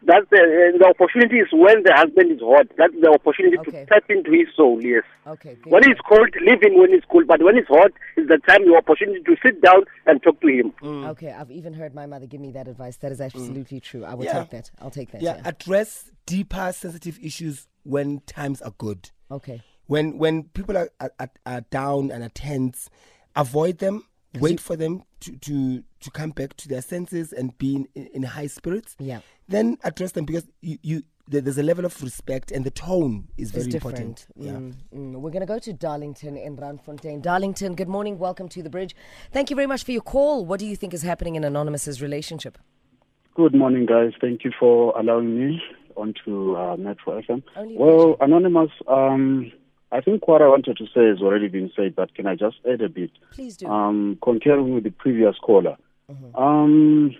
That's 0.03 0.25
the, 0.31 0.37
uh, 0.41 0.77
the 0.79 0.87
opportunity 0.89 1.37
is 1.37 1.47
when 1.53 1.83
the 1.83 1.93
husband 1.93 2.31
is 2.31 2.39
hot. 2.41 2.65
That's 2.77 2.93
the 2.99 3.11
opportunity 3.11 3.57
Okay. 3.59 3.71
to 3.71 3.85
tap 3.85 4.03
into 4.09 4.31
his 4.31 4.47
soul, 4.55 4.81
yes. 4.83 5.03
Okay. 5.27 5.57
When 5.65 5.83
you 5.83 5.89
he's 5.89 6.01
cold, 6.09 6.29
leave 6.45 6.61
him 6.63 6.79
when 6.79 6.89
he's 6.91 7.03
cold. 7.11 7.27
But 7.27 7.43
when 7.43 7.55
he's 7.55 7.67
hot, 7.67 7.91
is 8.17 8.27
the 8.27 8.39
time, 8.47 8.63
your 8.63 8.77
opportunity 8.77 9.21
to 9.23 9.35
sit 9.45 9.61
down 9.61 9.83
and 10.07 10.21
talk 10.23 10.41
to 10.41 10.47
him. 10.47 10.73
go. 10.81 10.87
Okay, 11.09 11.31
I've 11.31 11.51
even 11.51 11.73
heard 11.73 11.93
my 11.93 12.07
mother 12.07 12.25
give 12.25 12.41
me 12.41 12.51
that 12.53 12.67
advice. 12.67 12.97
That 12.97 13.11
is 13.11 13.21
absolutely 13.21 13.79
true. 13.79 14.03
I 14.03 14.15
will 14.15 14.25
Yeah. 14.25 14.39
take 14.41 14.49
that. 14.51 14.71
I'll 14.81 14.89
take 14.89 15.11
that. 15.11 15.21
Yeah, 15.21 15.35
Yeah. 15.35 15.41
address 15.47 16.11
deeper 16.25 16.71
sensitive 16.73 17.19
issues 17.21 17.67
when 17.83 18.21
times 18.21 18.61
are 18.63 18.73
good. 18.77 19.11
Okay. 19.29 19.61
When 19.85 20.17
when 20.17 20.43
people 20.45 20.77
are, 20.77 20.89
are, 20.99 21.11
are- 21.19 21.29
are 21.45 21.61
down 21.69 22.09
and 22.11 22.23
are 22.23 22.29
tense, 22.29 22.89
avoid 23.35 23.77
them. 23.77 24.05
Wait 24.39 24.59
for 24.59 24.75
them 24.75 25.03
to, 25.19 25.35
to, 25.37 25.83
to 25.99 26.11
come 26.11 26.31
back 26.31 26.55
to 26.57 26.69
their 26.69 26.81
senses 26.81 27.33
and 27.33 27.57
be 27.57 27.75
in, 27.75 27.87
in, 27.95 28.07
in 28.13 28.23
high 28.23 28.47
spirits. 28.47 28.95
Yeah. 28.99 29.19
Then 29.47 29.77
address 29.83 30.13
them 30.13 30.25
because 30.25 30.47
you, 30.61 30.77
you 30.81 31.03
there's 31.27 31.57
a 31.57 31.63
level 31.63 31.85
of 31.85 32.01
respect 32.01 32.51
and 32.51 32.65
the 32.65 32.71
tone 32.71 33.27
is 33.37 33.51
very 33.51 33.71
important. 33.71 34.27
different. 34.37 34.75
Mm, 34.93 35.13
mm. 35.15 35.21
We're 35.21 35.31
going 35.31 35.41
to 35.41 35.45
go 35.45 35.59
to 35.59 35.73
Darlington 35.73 36.35
in 36.35 36.57
Randfontein. 36.57 37.21
Darlington, 37.21 37.75
good 37.75 37.87
morning. 37.87 38.17
Welcome 38.19 38.49
to 38.49 38.63
the 38.63 38.69
bridge. 38.69 38.95
Thank 39.31 39.49
you 39.49 39.55
very 39.55 39.67
much 39.67 39.83
for 39.83 39.91
your 39.91 40.01
call. 40.01 40.45
What 40.45 40.59
do 40.59 40.65
you 40.65 40.75
think 40.75 40.93
is 40.93 41.03
happening 41.03 41.35
in 41.35 41.43
Anonymous's 41.43 42.01
relationship? 42.01 42.57
Good 43.35 43.55
morning, 43.55 43.85
guys. 43.85 44.11
Thank 44.19 44.43
you 44.43 44.51
for 44.59 44.97
allowing 44.99 45.39
me 45.39 45.61
onto 45.95 46.55
uh, 46.55 46.75
Metro 46.77 47.21
FM. 47.21 47.43
Only 47.55 47.77
Well, 47.77 48.17
Anonymous, 48.19 48.71
um, 48.87 49.51
I 49.91 50.01
think 50.01 50.27
what 50.27 50.41
I 50.41 50.47
wanted 50.47 50.77
to 50.77 50.85
say 50.87 51.05
has 51.07 51.19
already 51.21 51.47
been 51.49 51.71
said, 51.75 51.95
but 51.95 52.13
can 52.15 52.25
I 52.25 52.35
just 52.35 52.57
add 52.71 52.81
a 52.81 52.89
bit? 52.89 53.11
Please 53.31 53.57
do. 53.57 53.67
Um, 53.67 54.17
concurring 54.21 54.73
with 54.73 54.83
the 54.83 54.91
previous 54.91 55.37
caller, 55.39 55.77
Mm-hmm. 56.11 56.35
um, 56.35 57.15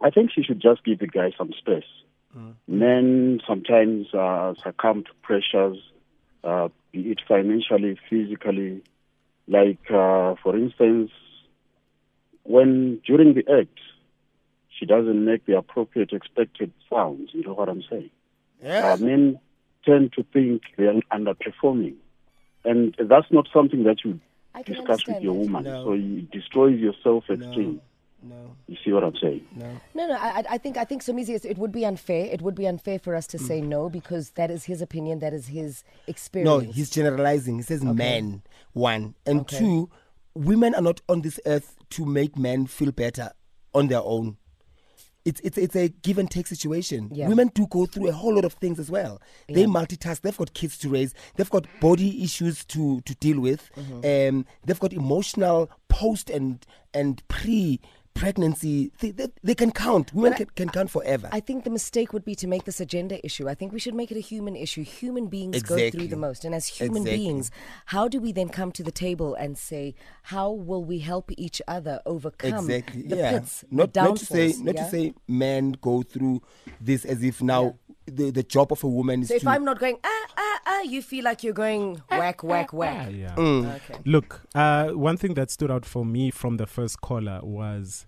I 0.00 0.08
think 0.10 0.30
she 0.34 0.42
should 0.42 0.60
just 0.60 0.82
give 0.84 0.98
the 0.98 1.06
guy 1.06 1.32
some 1.36 1.52
space. 1.58 1.84
Mm. 2.36 2.54
Men 2.66 3.40
sometimes 3.46 4.12
uh, 4.14 4.54
succumb 4.62 5.04
to 5.04 5.10
pressures, 5.22 5.76
uh, 6.42 6.68
be 6.92 7.10
it 7.10 7.20
financially, 7.28 7.98
physically. 8.08 8.82
Like, 9.46 9.90
uh, 9.90 10.36
for 10.42 10.56
instance, 10.56 11.10
when 12.44 13.00
during 13.06 13.34
the 13.34 13.44
act, 13.60 13.78
she 14.70 14.86
doesn't 14.86 15.24
make 15.24 15.44
the 15.46 15.56
appropriate 15.58 16.12
expected 16.12 16.72
sounds. 16.90 17.30
You 17.32 17.42
know 17.44 17.52
what 17.54 17.68
I'm 17.68 17.82
saying? 17.90 18.10
Yeah. 18.62 18.92
Uh, 18.92 18.96
men 18.96 19.38
tend 19.84 20.12
to 20.14 20.22
think 20.32 20.62
they 20.76 20.84
are 20.84 20.94
underperforming. 21.12 21.94
And 22.64 22.94
that's 22.98 23.30
not 23.30 23.46
something 23.52 23.84
that 23.84 24.04
you 24.04 24.20
I 24.54 24.62
discuss 24.62 25.06
with 25.06 25.22
your 25.22 25.34
woman. 25.34 25.64
No. 25.64 25.84
So 25.84 25.92
it 25.92 26.30
destroys 26.30 26.78
your 26.80 26.94
self 27.02 27.28
esteem. 27.28 27.80
no, 28.22 28.56
You 28.68 28.76
see 28.84 28.92
what 28.92 29.04
I'm 29.04 29.16
saying? 29.16 29.46
no. 29.54 29.68
No, 29.94 30.06
no. 30.08 30.14
I, 30.14 30.28
I- 30.38 30.44
I 30.50 30.58
think 30.58 30.76
I 30.76 30.84
think 30.84 31.02
Somizi, 31.02 31.44
it 31.44 31.58
would 31.58 31.72
be 31.72 31.84
unfair. 31.84 32.26
It 32.26 32.40
would 32.40 32.54
be 32.54 32.66
unfair 32.66 32.98
for 32.98 33.14
us 33.14 33.26
to 33.28 33.38
say 33.38 33.60
mm. 33.60 33.66
no 33.66 33.90
because 33.90 34.30
that 34.30 34.50
is 34.50 34.64
his 34.64 34.80
opinion. 34.80 35.18
That 35.18 35.34
is 35.34 35.48
his 35.48 35.84
experience. 36.06 36.48
No, 36.48 36.58
he's 36.60 36.88
generalizing. 36.90 37.56
He 37.56 37.62
says 37.62 37.82
men, 37.84 38.42
one. 38.72 39.14
And 39.26 39.40
Okay. 39.40 39.58
two, 39.58 39.90
women 40.34 40.74
are 40.74 40.82
not 40.82 41.00
on 41.08 41.20
this 41.22 41.38
earth 41.44 41.76
to 41.90 42.06
make 42.06 42.38
men 42.38 42.66
feel 42.66 42.92
better 42.92 43.30
on 43.74 43.88
their 43.88 44.02
own. 44.02 44.36
It's, 45.24 45.40
it's, 45.40 45.56
it's 45.56 45.76
a 45.76 45.88
give 45.88 46.18
and 46.18 46.30
take 46.30 46.46
situation. 46.46 47.10
Yeah. 47.12 47.28
Women 47.28 47.50
do 47.54 47.66
go 47.66 47.86
through 47.86 48.08
a 48.08 48.12
whole 48.12 48.34
lot 48.34 48.44
of 48.44 48.54
things 48.54 48.78
as 48.78 48.90
well. 48.90 49.20
They 49.48 49.64
multitask. 49.64 50.20
They've 50.20 50.36
got 50.36 50.52
kids 50.54 50.76
to 50.78 50.88
raise. 50.88 51.14
They've 51.36 51.48
got 51.48 51.66
body 51.80 52.22
issues 52.22 52.64
to, 52.66 53.00
to 53.02 53.14
deal 53.16 53.40
with. 53.40 53.70
Mm-hmm. 53.76 54.36
Um, 54.36 54.46
they've 54.64 54.80
got 54.80 54.92
emotional 54.92 55.70
post 55.88 56.28
and, 56.28 56.64
and 56.92 57.26
pre 57.28 57.80
pregnancy. 58.14 58.92
They, 59.00 59.10
they, 59.10 59.28
they 59.42 59.54
can 59.54 59.70
count. 59.72 60.14
Women 60.14 60.34
can, 60.34 60.46
can 60.56 60.68
count 60.68 60.90
forever. 60.90 61.28
I 61.32 61.40
think 61.40 61.64
the 61.64 61.70
mistake 61.70 62.12
would 62.12 62.24
be 62.24 62.34
to 62.36 62.46
make 62.46 62.64
this 62.64 62.80
a 62.80 62.86
gender 62.86 63.18
issue. 63.22 63.48
I 63.48 63.54
think 63.54 63.72
we 63.72 63.80
should 63.80 63.94
make 63.94 64.10
it 64.10 64.16
a 64.16 64.20
human 64.20 64.56
issue. 64.56 64.82
Human 64.84 65.26
beings 65.26 65.62
go 65.62 65.90
through 65.90 66.08
the 66.08 66.16
most. 66.16 66.44
And 66.44 66.54
as 66.54 66.66
human 66.66 67.02
Exactly. 67.02 67.24
beings, 67.24 67.50
how 67.86 68.08
do 68.08 68.20
we 68.20 68.32
then 68.32 68.48
come 68.48 68.72
to 68.72 68.82
the 68.82 68.92
table 68.92 69.34
and 69.34 69.58
say, 69.58 69.94
how 70.22 70.50
will 70.50 70.84
we 70.84 71.00
help 71.00 71.30
each 71.36 71.60
other 71.68 72.00
overcome 72.06 72.70
exactly 72.70 73.02
the 73.02 73.16
yeah 73.16 73.32
pits, 73.32 73.64
not, 73.70 73.94
not 73.94 74.16
to 74.16 74.26
say 74.26 74.54
not 74.60 74.74
yeah? 74.74 74.84
to 74.84 74.90
say 74.90 75.14
men 75.28 75.72
go 75.80 76.02
through 76.02 76.40
this 76.80 77.04
as 77.04 77.22
if 77.22 77.42
now 77.42 77.76
the, 78.06 78.30
the 78.30 78.42
job 78.42 78.72
of 78.72 78.84
a 78.84 78.88
woman 78.88 79.22
is 79.22 79.28
So 79.28 79.34
if 79.34 79.42
to 79.42 79.48
I'm 79.48 79.64
not 79.64 79.78
going, 79.78 79.96
ah, 80.04 80.26
ah, 80.36 80.60
ah, 80.66 80.80
you 80.82 81.02
feel 81.02 81.24
like 81.24 81.42
you're 81.42 81.52
going 81.54 82.02
whack, 82.10 82.42
whack, 82.42 82.72
whack. 82.72 83.10
Yeah. 83.12 83.34
Okay. 83.36 83.94
Look, 84.04 84.42
uh, 84.54 84.88
one 84.90 85.16
thing 85.16 85.34
that 85.34 85.50
stood 85.50 85.70
out 85.70 85.84
for 85.84 86.04
me 86.04 86.30
from 86.30 86.56
the 86.56 86.66
first 86.66 87.00
caller 87.00 87.40
was 87.42 88.06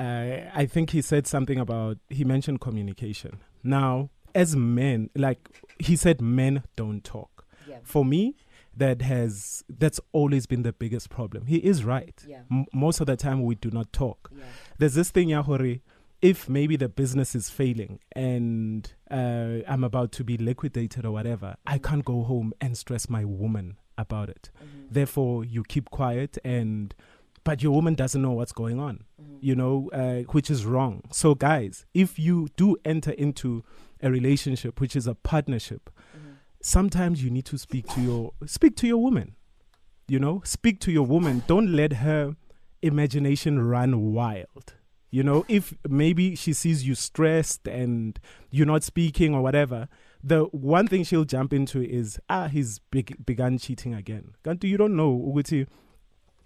uh, 0.00 0.36
I 0.54 0.66
think 0.66 0.90
he 0.90 1.02
said 1.02 1.26
something 1.26 1.58
about, 1.58 1.98
he 2.08 2.24
mentioned 2.24 2.60
communication. 2.60 3.38
Now, 3.62 4.10
as 4.34 4.54
men, 4.54 5.10
like 5.16 5.48
he 5.78 5.96
said, 5.96 6.20
men 6.20 6.62
don't 6.76 7.02
talk. 7.02 7.44
Yeah. 7.66 7.78
For 7.82 8.04
me, 8.04 8.36
that 8.76 9.02
has 9.02 9.64
that's 9.68 9.98
always 10.12 10.46
been 10.46 10.62
the 10.62 10.72
biggest 10.72 11.10
problem. 11.10 11.46
He 11.46 11.56
is 11.56 11.84
right. 11.84 12.22
Yeah. 12.26 12.42
M- 12.50 12.66
most 12.72 13.00
of 13.00 13.06
the 13.06 13.16
time, 13.16 13.42
we 13.44 13.56
do 13.56 13.70
not 13.70 13.92
talk. 13.92 14.30
Yeah. 14.32 14.44
There's 14.78 14.94
this 14.94 15.10
thing, 15.10 15.28
Yahori. 15.28 15.80
If 16.20 16.48
maybe 16.48 16.76
the 16.76 16.88
business 16.88 17.34
is 17.34 17.48
failing 17.48 18.00
and 18.12 18.92
uh, 19.10 19.58
I'm 19.68 19.84
about 19.84 20.10
to 20.12 20.24
be 20.24 20.36
liquidated 20.36 21.04
or 21.06 21.12
whatever, 21.12 21.56
I 21.66 21.78
can't 21.78 22.04
go 22.04 22.24
home 22.24 22.52
and 22.60 22.76
stress 22.76 23.08
my 23.08 23.24
woman 23.24 23.76
about 23.96 24.28
it. 24.28 24.50
Therefore, 24.90 25.44
you 25.44 25.62
keep 25.62 25.90
quiet 25.90 26.38
and 26.44 26.94
but 27.44 27.62
your 27.62 27.72
woman 27.72 27.94
doesn't 27.94 28.20
know 28.20 28.32
what's 28.32 28.52
going 28.52 28.78
on, 28.78 29.04
you 29.40 29.54
know, 29.54 29.88
uh, 29.94 30.30
which 30.32 30.50
is 30.50 30.66
wrong. 30.66 31.02
So, 31.10 31.34
guys, 31.34 31.86
if 31.94 32.18
you 32.18 32.48
do 32.56 32.76
enter 32.84 33.12
into 33.12 33.64
a 34.02 34.10
relationship, 34.10 34.80
which 34.80 34.94
is 34.94 35.06
a 35.06 35.14
partnership, 35.14 35.88
sometimes 36.60 37.22
you 37.24 37.30
need 37.30 37.46
to 37.46 37.56
speak 37.56 37.86
to 37.94 38.00
your 38.00 38.32
speak 38.44 38.76
to 38.76 38.86
your 38.86 38.98
woman. 38.98 39.36
You 40.08 40.18
know, 40.18 40.42
speak 40.44 40.80
to 40.80 40.92
your 40.92 41.06
woman. 41.06 41.42
Don't 41.46 41.72
let 41.72 41.94
her 41.94 42.36
imagination 42.82 43.60
run 43.60 44.12
wild. 44.12 44.74
You 45.10 45.22
know, 45.22 45.44
if 45.48 45.74
maybe 45.88 46.34
she 46.34 46.52
sees 46.52 46.86
you 46.86 46.94
stressed 46.94 47.66
and 47.66 48.18
you're 48.50 48.66
not 48.66 48.84
speaking 48.84 49.34
or 49.34 49.40
whatever, 49.40 49.88
the 50.22 50.44
one 50.44 50.86
thing 50.86 51.04
she'll 51.04 51.24
jump 51.24 51.52
into 51.52 51.82
is, 51.82 52.18
ah, 52.28 52.48
he's 52.48 52.80
beg- 52.90 53.24
begun 53.24 53.58
cheating 53.58 53.94
again. 53.94 54.32
Kanti, 54.44 54.68
you 54.68 54.76
don't 54.76 54.96
know, 54.96 55.10
ukuthi, 55.10 55.66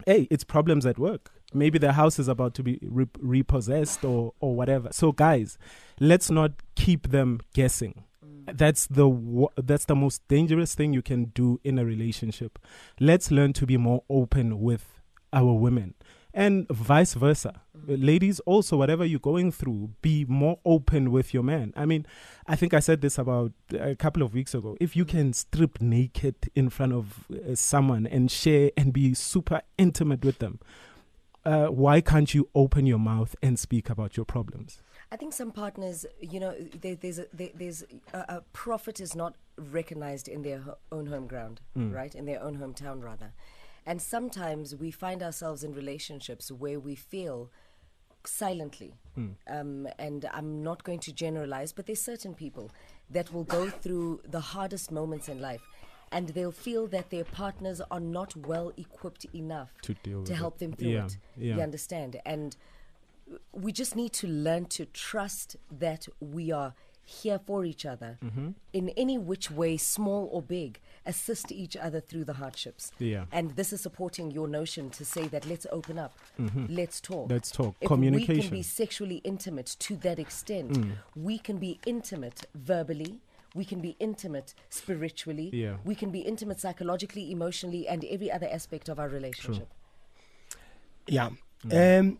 hey, 0.07 0.29
it's 0.31 0.45
problems 0.45 0.87
at 0.87 0.99
work. 0.99 1.31
Maybe 1.55 1.79
the 1.79 1.93
house 1.93 2.19
is 2.19 2.29
about 2.29 2.55
to 2.55 2.63
be 2.63 2.79
re- 2.83 3.07
repossessed 3.19 4.05
or, 4.05 4.33
or 4.41 4.55
whatever. 4.55 4.89
So, 4.93 5.13
guys, 5.13 5.59
let's 6.01 6.31
not 6.31 6.53
keep 6.75 7.11
them 7.11 7.41
guessing. 7.53 8.05
That's 8.47 8.87
the 8.87 9.47
that's 9.57 9.85
the 9.85 9.95
most 9.95 10.27
dangerous 10.27 10.75
thing 10.75 10.93
you 10.93 11.03
can 11.03 11.27
do 11.27 11.61
in 11.63 11.79
a 11.79 11.85
relationship. 11.85 12.59
Let's 12.99 13.31
learn 13.31 13.53
to 13.55 13.67
be 13.67 13.77
more 13.77 14.03
open 14.11 14.61
with 14.61 15.01
our 15.33 15.53
women, 15.53 15.95
and 16.35 16.67
vice 16.69 17.15
versa. 17.15 17.61
Ladies, 17.87 18.39
also, 18.41 18.77
whatever 18.77 19.05
you're 19.05 19.21
going 19.21 19.51
through, 19.51 19.91
be 20.03 20.25
more 20.29 20.59
open 20.65 21.11
with 21.11 21.35
your 21.35 21.43
man. 21.43 21.73
I 21.77 21.85
mean, 21.85 22.07
I 22.47 22.55
think 22.57 22.75
I 22.75 22.81
said 22.81 23.01
this 23.01 23.19
about 23.19 23.53
a 23.73 23.97
couple 23.97 24.23
of 24.23 24.33
weeks 24.35 24.55
ago. 24.55 24.77
If 24.81 24.95
you 24.95 25.05
can 25.05 25.33
strip 25.33 25.81
naked 25.81 26.37
in 26.55 26.71
front 26.71 26.93
of 26.93 27.25
uh, 27.31 27.55
someone 27.55 28.07
and 28.07 28.31
share 28.31 28.71
and 28.77 28.93
be 28.93 29.15
super 29.15 29.63
intimate 29.79 30.25
with 30.25 30.39
them, 30.39 30.61
uh, 31.45 31.67
why 31.67 32.01
can't 32.01 32.33
you 32.33 32.49
open 32.55 32.87
your 32.87 33.01
mouth 33.01 33.35
and 33.43 33.59
speak 33.59 33.91
about 33.91 34.17
your 34.17 34.25
problems? 34.25 34.81
I 35.11 35.17
think 35.17 35.35
some 35.35 35.51
partners, 35.51 36.07
you 36.21 36.41
know, 36.41 36.55
there, 36.81 36.95
there's 36.95 37.19
a, 37.19 37.27
there, 37.35 37.51
there's 37.55 37.85
a, 38.15 38.19
a 38.37 38.43
prophet 38.53 39.01
is 39.01 39.15
not 39.15 39.35
recognized 39.59 40.29
in 40.29 40.43
their 40.43 40.61
ho- 40.61 40.79
own 40.91 41.07
home 41.07 41.27
ground, 41.27 41.61
right? 41.75 42.15
In 42.15 42.25
their 42.25 42.41
own 42.43 42.57
hometown, 42.59 43.03
rather. 43.03 43.33
And 43.87 44.01
sometimes 44.01 44.77
we 44.77 44.91
find 44.91 45.23
ourselves 45.23 45.65
in 45.65 45.73
relationships 45.75 46.51
where 46.53 46.79
we 46.79 46.95
feel 46.95 47.51
silently. 48.25 48.95
Um, 49.49 49.89
and 49.99 50.25
I'm 50.33 50.63
not 50.63 50.85
going 50.85 51.01
to 51.01 51.13
generalize, 51.13 51.73
but 51.73 51.87
there's 51.87 52.01
certain 52.01 52.35
people 52.35 52.71
that 53.11 53.33
will 53.33 53.45
go 53.45 53.69
through 53.69 54.21
the 54.25 54.41
hardest 54.41 54.91
moments 54.91 55.29
in 55.29 55.41
life. 55.41 55.63
And 56.13 56.29
they'll 56.29 56.53
feel 56.53 56.87
that 56.89 57.11
their 57.11 57.25
partners 57.25 57.81
are 57.91 58.01
not 58.01 58.37
well 58.37 58.73
equipped 58.77 59.27
enough 59.35 59.73
To 59.83 59.95
to 59.95 60.23
it. 60.23 60.29
help 60.29 60.59
them 60.59 60.73
through 60.75 60.91
Yeah, 60.91 61.07
it. 61.07 61.17
yeah. 61.37 61.57
You 61.57 61.63
understand? 61.63 62.21
And 62.25 62.57
we 63.53 63.73
just 63.73 63.97
need 63.97 64.13
to 64.15 64.27
learn 64.27 64.67
to 64.67 64.85
trust 64.87 65.57
that 65.71 66.07
we 66.21 66.53
are 66.53 66.75
here 67.05 67.39
for 67.39 67.65
each 67.65 67.85
other 67.85 68.19
Mm-hmm. 68.25 68.51
in 68.73 68.89
any 68.91 69.19
which 69.19 69.51
way, 69.51 69.77
small 69.77 70.29
or 70.33 70.41
big, 70.43 70.79
assist 71.05 71.51
each 71.51 71.77
other 71.77 72.01
through 72.01 72.25
the 72.25 72.35
hardships. 72.35 72.93
Yeah. 72.99 73.25
And 73.33 73.51
this 73.57 73.73
is 73.73 73.81
supporting 73.81 74.31
your 74.31 74.47
notion 74.49 74.89
to 74.91 75.05
say 75.05 75.27
that 75.29 75.45
let's 75.47 75.67
open 75.73 75.99
up, 75.99 76.15
let's 76.69 77.01
talk. 77.01 77.25
Mm-hmm. 77.25 77.33
Let's 77.33 77.51
talk. 77.51 77.75
If 77.81 77.91
we 77.91 77.97
can 77.97 77.97
Communication. 77.97 78.51
be 78.51 78.63
sexually 78.63 79.17
intimate 79.25 79.67
to 79.81 79.97
that 79.97 80.19
extent, 80.19 80.71
Mm. 80.73 80.93
we 81.17 81.39
can 81.39 81.59
be 81.59 81.81
intimate 81.87 82.47
verbally. 82.55 83.21
We 83.55 83.65
can 83.67 83.81
be 83.81 83.97
intimate 83.99 84.55
spiritually. 84.71 85.51
Yeah. 85.53 85.77
We 85.85 85.95
can 85.95 86.11
be 86.11 86.21
intimate 86.21 86.59
psychologically, 86.61 87.31
emotionally, 87.31 87.87
and 87.87 88.05
every 88.05 88.31
other 88.31 88.49
aspect 88.51 88.89
of 88.89 88.99
our 88.99 89.09
relationship. 89.09 89.69
True. 89.69 90.61
Yeah. 91.09 91.31
Um, 91.71 92.19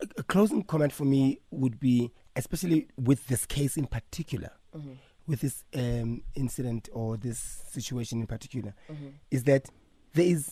a- 0.00 0.08
a 0.18 0.22
closing 0.22 0.62
comment 0.62 0.92
for 0.92 1.04
me 1.04 1.40
would 1.50 1.78
be 1.78 2.10
especially 2.36 2.88
with 2.96 3.26
this 3.28 3.46
case 3.46 3.76
in 3.76 3.86
particular, 3.86 4.50
Mm-hmm. 4.76 4.92
with 5.26 5.40
this 5.42 5.64
um, 5.74 6.22
incident 6.34 6.88
or 6.92 7.16
this 7.18 7.38
situation 7.70 8.20
in 8.20 8.26
particular, 8.26 8.74
Mm-hmm. 8.90 9.08
is 9.30 9.44
that 9.44 9.68
there 10.14 10.24
is 10.26 10.50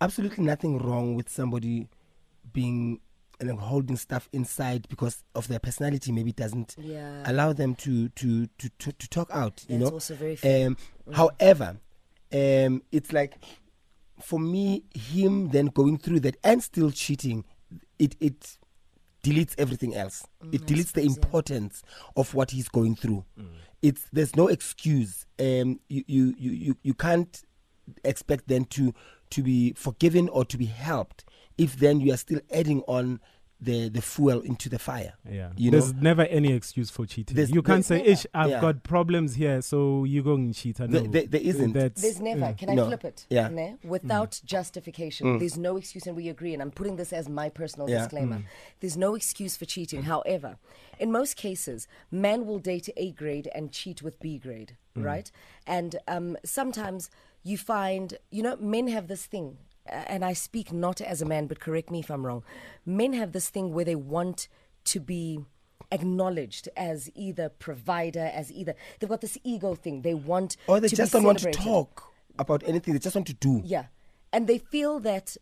absolutely 0.00 0.44
nothing 0.44 0.78
wrong 0.78 1.14
with 1.14 1.28
somebody 1.28 1.88
being 2.52 3.00
and 3.38 3.50
holding 3.58 3.96
stuff 3.96 4.28
inside 4.32 4.88
because 4.88 5.22
of 5.34 5.46
their 5.48 5.58
personality 5.58 6.10
maybe 6.12 6.32
doesn't 6.32 6.74
Yeah. 6.78 7.22
allow 7.30 7.52
them 7.52 7.74
to 7.76 8.08
to 8.10 8.46
to 8.46 8.68
to, 8.78 8.92
to 8.92 9.08
talk 9.08 9.28
out 9.30 9.64
you 9.68 9.78
That's 9.78 9.90
know 9.90 9.94
also 9.94 10.14
very 10.14 10.38
um 10.66 10.76
however 11.12 11.76
um 12.32 12.82
it's 12.92 13.12
like 13.12 13.34
for 14.22 14.38
me 14.40 14.84
him 14.94 15.48
then 15.50 15.66
going 15.66 15.98
through 15.98 16.20
that 16.20 16.36
and 16.44 16.62
still 16.62 16.90
cheating 16.90 17.44
it 17.98 18.16
it 18.20 18.56
deletes 19.26 19.54
everything 19.58 19.94
else. 19.94 20.26
It 20.52 20.66
deletes 20.66 20.92
the 20.92 21.02
importance 21.02 21.82
of 22.16 22.34
what 22.34 22.50
he's 22.52 22.68
going 22.68 22.94
through. 22.96 23.24
It's 23.82 24.06
there's 24.12 24.36
no 24.36 24.48
excuse. 24.48 25.26
Um 25.38 25.80
you 25.88 26.04
you 26.06 26.34
you 26.38 26.50
you, 26.52 26.76
you 26.82 26.94
can't 26.94 27.42
expect 28.04 28.48
then 28.48 28.64
to 28.66 28.92
to 29.30 29.42
be 29.42 29.72
forgiven 29.76 30.28
or 30.28 30.44
to 30.44 30.56
be 30.56 30.66
helped 30.66 31.24
if 31.58 31.76
then 31.76 32.00
you 32.00 32.12
are 32.12 32.16
still 32.16 32.40
adding 32.52 32.82
on 32.86 33.20
the 33.60 33.88
the 33.88 34.02
fuel 34.02 34.40
into 34.42 34.68
the 34.68 34.78
fire 34.78 35.14
Yeah. 35.24 35.50
you 35.56 35.70
know 35.70 35.78
There's 35.80 35.94
never 35.94 36.22
any 36.22 36.52
excuse 36.52 36.90
for 36.90 37.06
cheating. 37.06 37.34
There's- 37.36 37.50
you 37.50 37.62
can't 37.62 37.84
there's 37.86 38.02
say, 38.02 38.12
Ish, 38.12 38.26
I've 38.34 38.50
Yeah. 38.50 38.60
got 38.60 38.82
problems 38.82 39.34
here, 39.34 39.62
so 39.62 40.04
you 40.04 40.22
go 40.22 40.34
and 40.34 40.54
cheat. 40.54 40.78
No, 40.78 40.86
There- 40.86 41.02
there- 41.08 41.26
there 41.26 41.40
isn't. 41.40 41.72
That's, 41.72 42.02
There's 42.02 42.20
never. 42.20 42.40
yeah. 42.40 42.52
Can 42.52 42.68
I 42.70 42.74
No. 42.74 42.86
flip 42.86 43.04
it? 43.06 43.26
Yeah. 43.30 43.48
Ne? 43.48 43.76
Without 43.82 44.32
mm. 44.32 44.44
justification. 44.44 45.26
Mm. 45.26 45.38
There's 45.38 45.56
no 45.56 45.78
excuse, 45.78 46.06
and 46.06 46.14
we 46.16 46.28
agree. 46.28 46.52
And 46.52 46.60
I'm 46.60 46.70
putting 46.70 46.96
this 46.96 47.12
as 47.14 47.28
my 47.30 47.48
personal 47.48 47.88
Yeah. 47.88 47.98
disclaimer. 48.00 48.38
Mm. 48.38 48.44
There's 48.80 48.96
no 48.98 49.14
excuse 49.14 49.56
for 49.56 49.64
cheating. 49.64 50.02
However, 50.02 50.58
in 50.98 51.10
most 51.10 51.36
cases, 51.36 51.88
man 52.10 52.44
will 52.46 52.58
date 52.58 52.90
A 52.98 53.10
grade 53.12 53.48
and 53.54 53.72
cheat 53.72 54.02
with 54.02 54.20
B 54.20 54.38
grade, 54.38 54.76
right? 54.94 55.30
And 55.66 55.96
um, 56.06 56.36
sometimes 56.44 57.10
you 57.42 57.56
find, 57.56 58.18
you 58.30 58.42
know, 58.42 58.56
men 58.56 58.88
have 58.88 59.06
this 59.08 59.24
thing. 59.24 59.56
And 59.88 60.24
I 60.24 60.32
speak 60.32 60.72
not 60.72 61.00
as 61.00 61.22
a 61.22 61.24
man, 61.24 61.46
but 61.46 61.60
correct 61.60 61.90
me 61.90 62.00
if 62.00 62.10
I'm 62.10 62.26
wrong. 62.26 62.42
Men 62.84 63.12
have 63.12 63.32
this 63.32 63.48
thing 63.48 63.72
where 63.72 63.84
they 63.84 63.94
want 63.94 64.48
to 64.84 65.00
be 65.00 65.40
acknowledged 65.90 66.68
as 66.76 67.10
either 67.14 67.48
provider, 67.48 68.30
as 68.32 68.52
either 68.52 68.74
they've 68.98 69.10
got 69.10 69.20
this 69.20 69.38
ego 69.44 69.74
thing. 69.74 70.02
They 70.02 70.14
want 70.14 70.56
or 70.66 70.80
they 70.80 70.88
to 70.88 70.96
just 70.96 71.12
don't 71.12 71.24
want 71.24 71.38
to 71.40 71.50
talk 71.50 72.12
about 72.38 72.62
anything 72.66 72.92
they 72.92 73.00
just 73.00 73.16
want 73.16 73.26
to 73.28 73.34
do 73.34 73.62
Yeah. 73.64 73.86
And 74.32 74.46
they 74.46 74.58
feel 74.58 75.00
that 75.00 75.36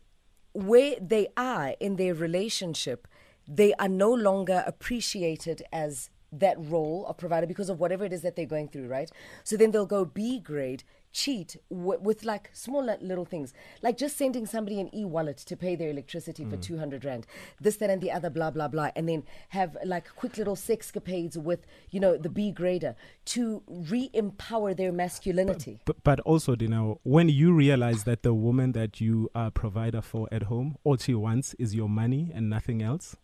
where 0.53 0.95
they 1.01 1.27
are 1.35 1.75
in 1.79 1.97
their 1.97 2.13
relationship, 2.13 3.07
they 3.47 3.73
are 3.73 3.89
no 3.89 4.13
longer 4.13 4.63
appreciated 4.65 5.63
as 5.73 6.09
that 6.31 6.55
role 6.59 7.05
of 7.07 7.17
provider 7.17 7.47
because 7.47 7.69
of 7.69 7.79
whatever 7.79 8.05
it 8.05 8.13
is 8.13 8.21
that 8.21 8.35
they're 8.35 8.45
going 8.45 8.67
through, 8.67 8.87
right? 8.87 9.09
So 9.43 9.57
then 9.57 9.71
they'll 9.71 9.85
go 9.85 10.05
B 10.05 10.39
grade, 10.39 10.83
cheat 11.15 11.55
w- 11.69 11.99
with 12.01 12.25
like 12.25 12.49
small 12.51 12.83
little 12.83 13.23
things, 13.23 13.53
like 13.81 13.97
just 13.97 14.17
sending 14.17 14.45
somebody 14.45 14.81
an 14.81 14.93
e 14.93 15.05
wallet 15.05 15.37
to 15.37 15.55
pay 15.55 15.75
their 15.75 15.89
electricity 15.89 16.43
for 16.43 16.57
mm. 16.57 16.61
200 16.61 17.05
Rand, 17.05 17.25
this, 17.59 17.77
that, 17.77 17.89
and 17.89 18.01
the 18.01 18.11
other, 18.11 18.29
blah, 18.29 18.51
blah, 18.51 18.67
blah. 18.67 18.89
And 18.97 19.07
then 19.07 19.23
have 19.49 19.77
like 19.85 20.13
quick 20.15 20.37
little 20.37 20.57
sexcapades 20.57 21.37
with, 21.37 21.65
you 21.89 22.01
know, 22.01 22.17
the 22.17 22.29
B 22.29 22.51
grader 22.51 22.95
to 23.25 23.63
re 23.67 24.09
empower 24.13 24.73
their 24.73 24.91
masculinity. 24.91 25.79
But, 25.85 26.03
but 26.03 26.19
also, 26.21 26.55
you 26.59 26.67
know, 26.67 26.99
when 27.03 27.29
you 27.29 27.53
realize 27.53 28.03
that 28.03 28.23
the 28.23 28.33
woman 28.33 28.73
that 28.73 28.99
you 28.99 29.29
uh, 29.33 29.45
are 29.45 29.51
provider 29.51 30.01
for 30.01 30.27
at 30.31 30.43
home, 30.43 30.77
all 30.83 30.97
she 30.97 31.13
wants 31.13 31.53
is 31.55 31.75
your 31.75 31.87
money 31.87 32.31
and 32.33 32.49
nothing 32.49 32.81
else, 32.81 33.15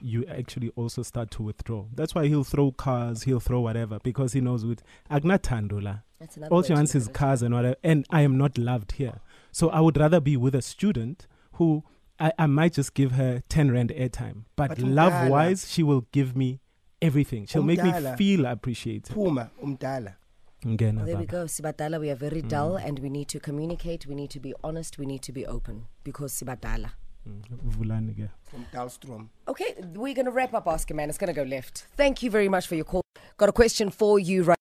you 0.00 0.24
actually 0.26 0.70
also 0.76 1.02
start 1.02 1.30
to 1.32 1.42
withdraw. 1.42 1.86
That's 1.94 2.14
why 2.14 2.26
he'll 2.26 2.44
throw 2.44 2.70
cars, 2.72 3.22
he'll 3.24 3.40
throw 3.40 3.60
whatever, 3.60 3.98
because 4.02 4.32
he 4.32 4.40
knows 4.40 4.64
with 4.64 4.82
Agnatandula, 5.10 6.02
all 6.50 6.62
she 6.62 6.72
wants 6.72 6.94
is 6.94 7.08
cars 7.08 7.42
and 7.42 7.54
whatever, 7.54 7.76
and 7.82 8.06
I 8.10 8.22
am 8.22 8.36
not 8.38 8.58
loved 8.58 8.92
here. 8.92 9.20
So 9.52 9.70
I 9.70 9.80
would 9.80 9.96
rather 9.96 10.20
be 10.20 10.36
with 10.36 10.54
a 10.54 10.62
student 10.62 11.26
who 11.54 11.84
I, 12.18 12.32
I 12.38 12.46
might 12.46 12.72
just 12.72 12.94
give 12.94 13.12
her 13.12 13.42
10 13.48 13.70
rand 13.70 13.90
airtime, 13.90 14.44
but, 14.56 14.68
But 14.68 14.78
love 14.78 15.28
wise, 15.30 15.70
she 15.70 15.82
will 15.82 16.06
give 16.12 16.36
me 16.36 16.60
everything. 17.02 17.46
She'll 17.46 17.62
make 17.62 17.82
me 17.82 17.92
feel 18.16 18.46
appreciated. 18.46 19.14
Puma 19.14 19.50
umdala 19.62 20.14
Well, 20.64 21.04
there 21.04 21.16
we 21.16 21.26
go. 21.26 21.44
Sibatala, 21.44 22.00
we 22.00 22.10
are 22.10 22.16
very 22.16 22.42
Mm. 22.42 22.48
dull 22.48 22.76
and 22.76 22.98
we 22.98 23.08
need 23.10 23.28
to 23.28 23.38
communicate. 23.38 24.06
We 24.06 24.14
need 24.14 24.30
to 24.30 24.40
be 24.40 24.54
honest. 24.64 24.98
We 24.98 25.06
need 25.06 25.22
to 25.22 25.32
be 25.32 25.46
open 25.46 25.84
because 26.02 26.32
Sibatala. 26.32 26.92
Vulani 27.76 28.14
ke. 28.14 28.30
from 28.50 28.66
Dalstrom 28.72 29.28
Okay, 29.48 29.74
we're 29.94 30.14
going 30.14 30.26
to 30.26 30.30
wrap 30.30 30.54
up 30.54 30.66
Ask 30.66 30.90
a 30.90 30.94
Man. 30.94 31.08
It's 31.08 31.18
going 31.18 31.32
to 31.34 31.34
go 31.34 31.42
left. 31.42 31.86
Thank 31.96 32.22
you 32.22 32.30
very 32.30 32.48
much 32.48 32.66
for 32.66 32.74
your 32.74 32.84
call. 32.84 33.02
Got 33.36 33.48
a 33.48 33.52
question 33.52 33.90
for 33.90 34.18
you 34.18 34.42
right 34.42 34.54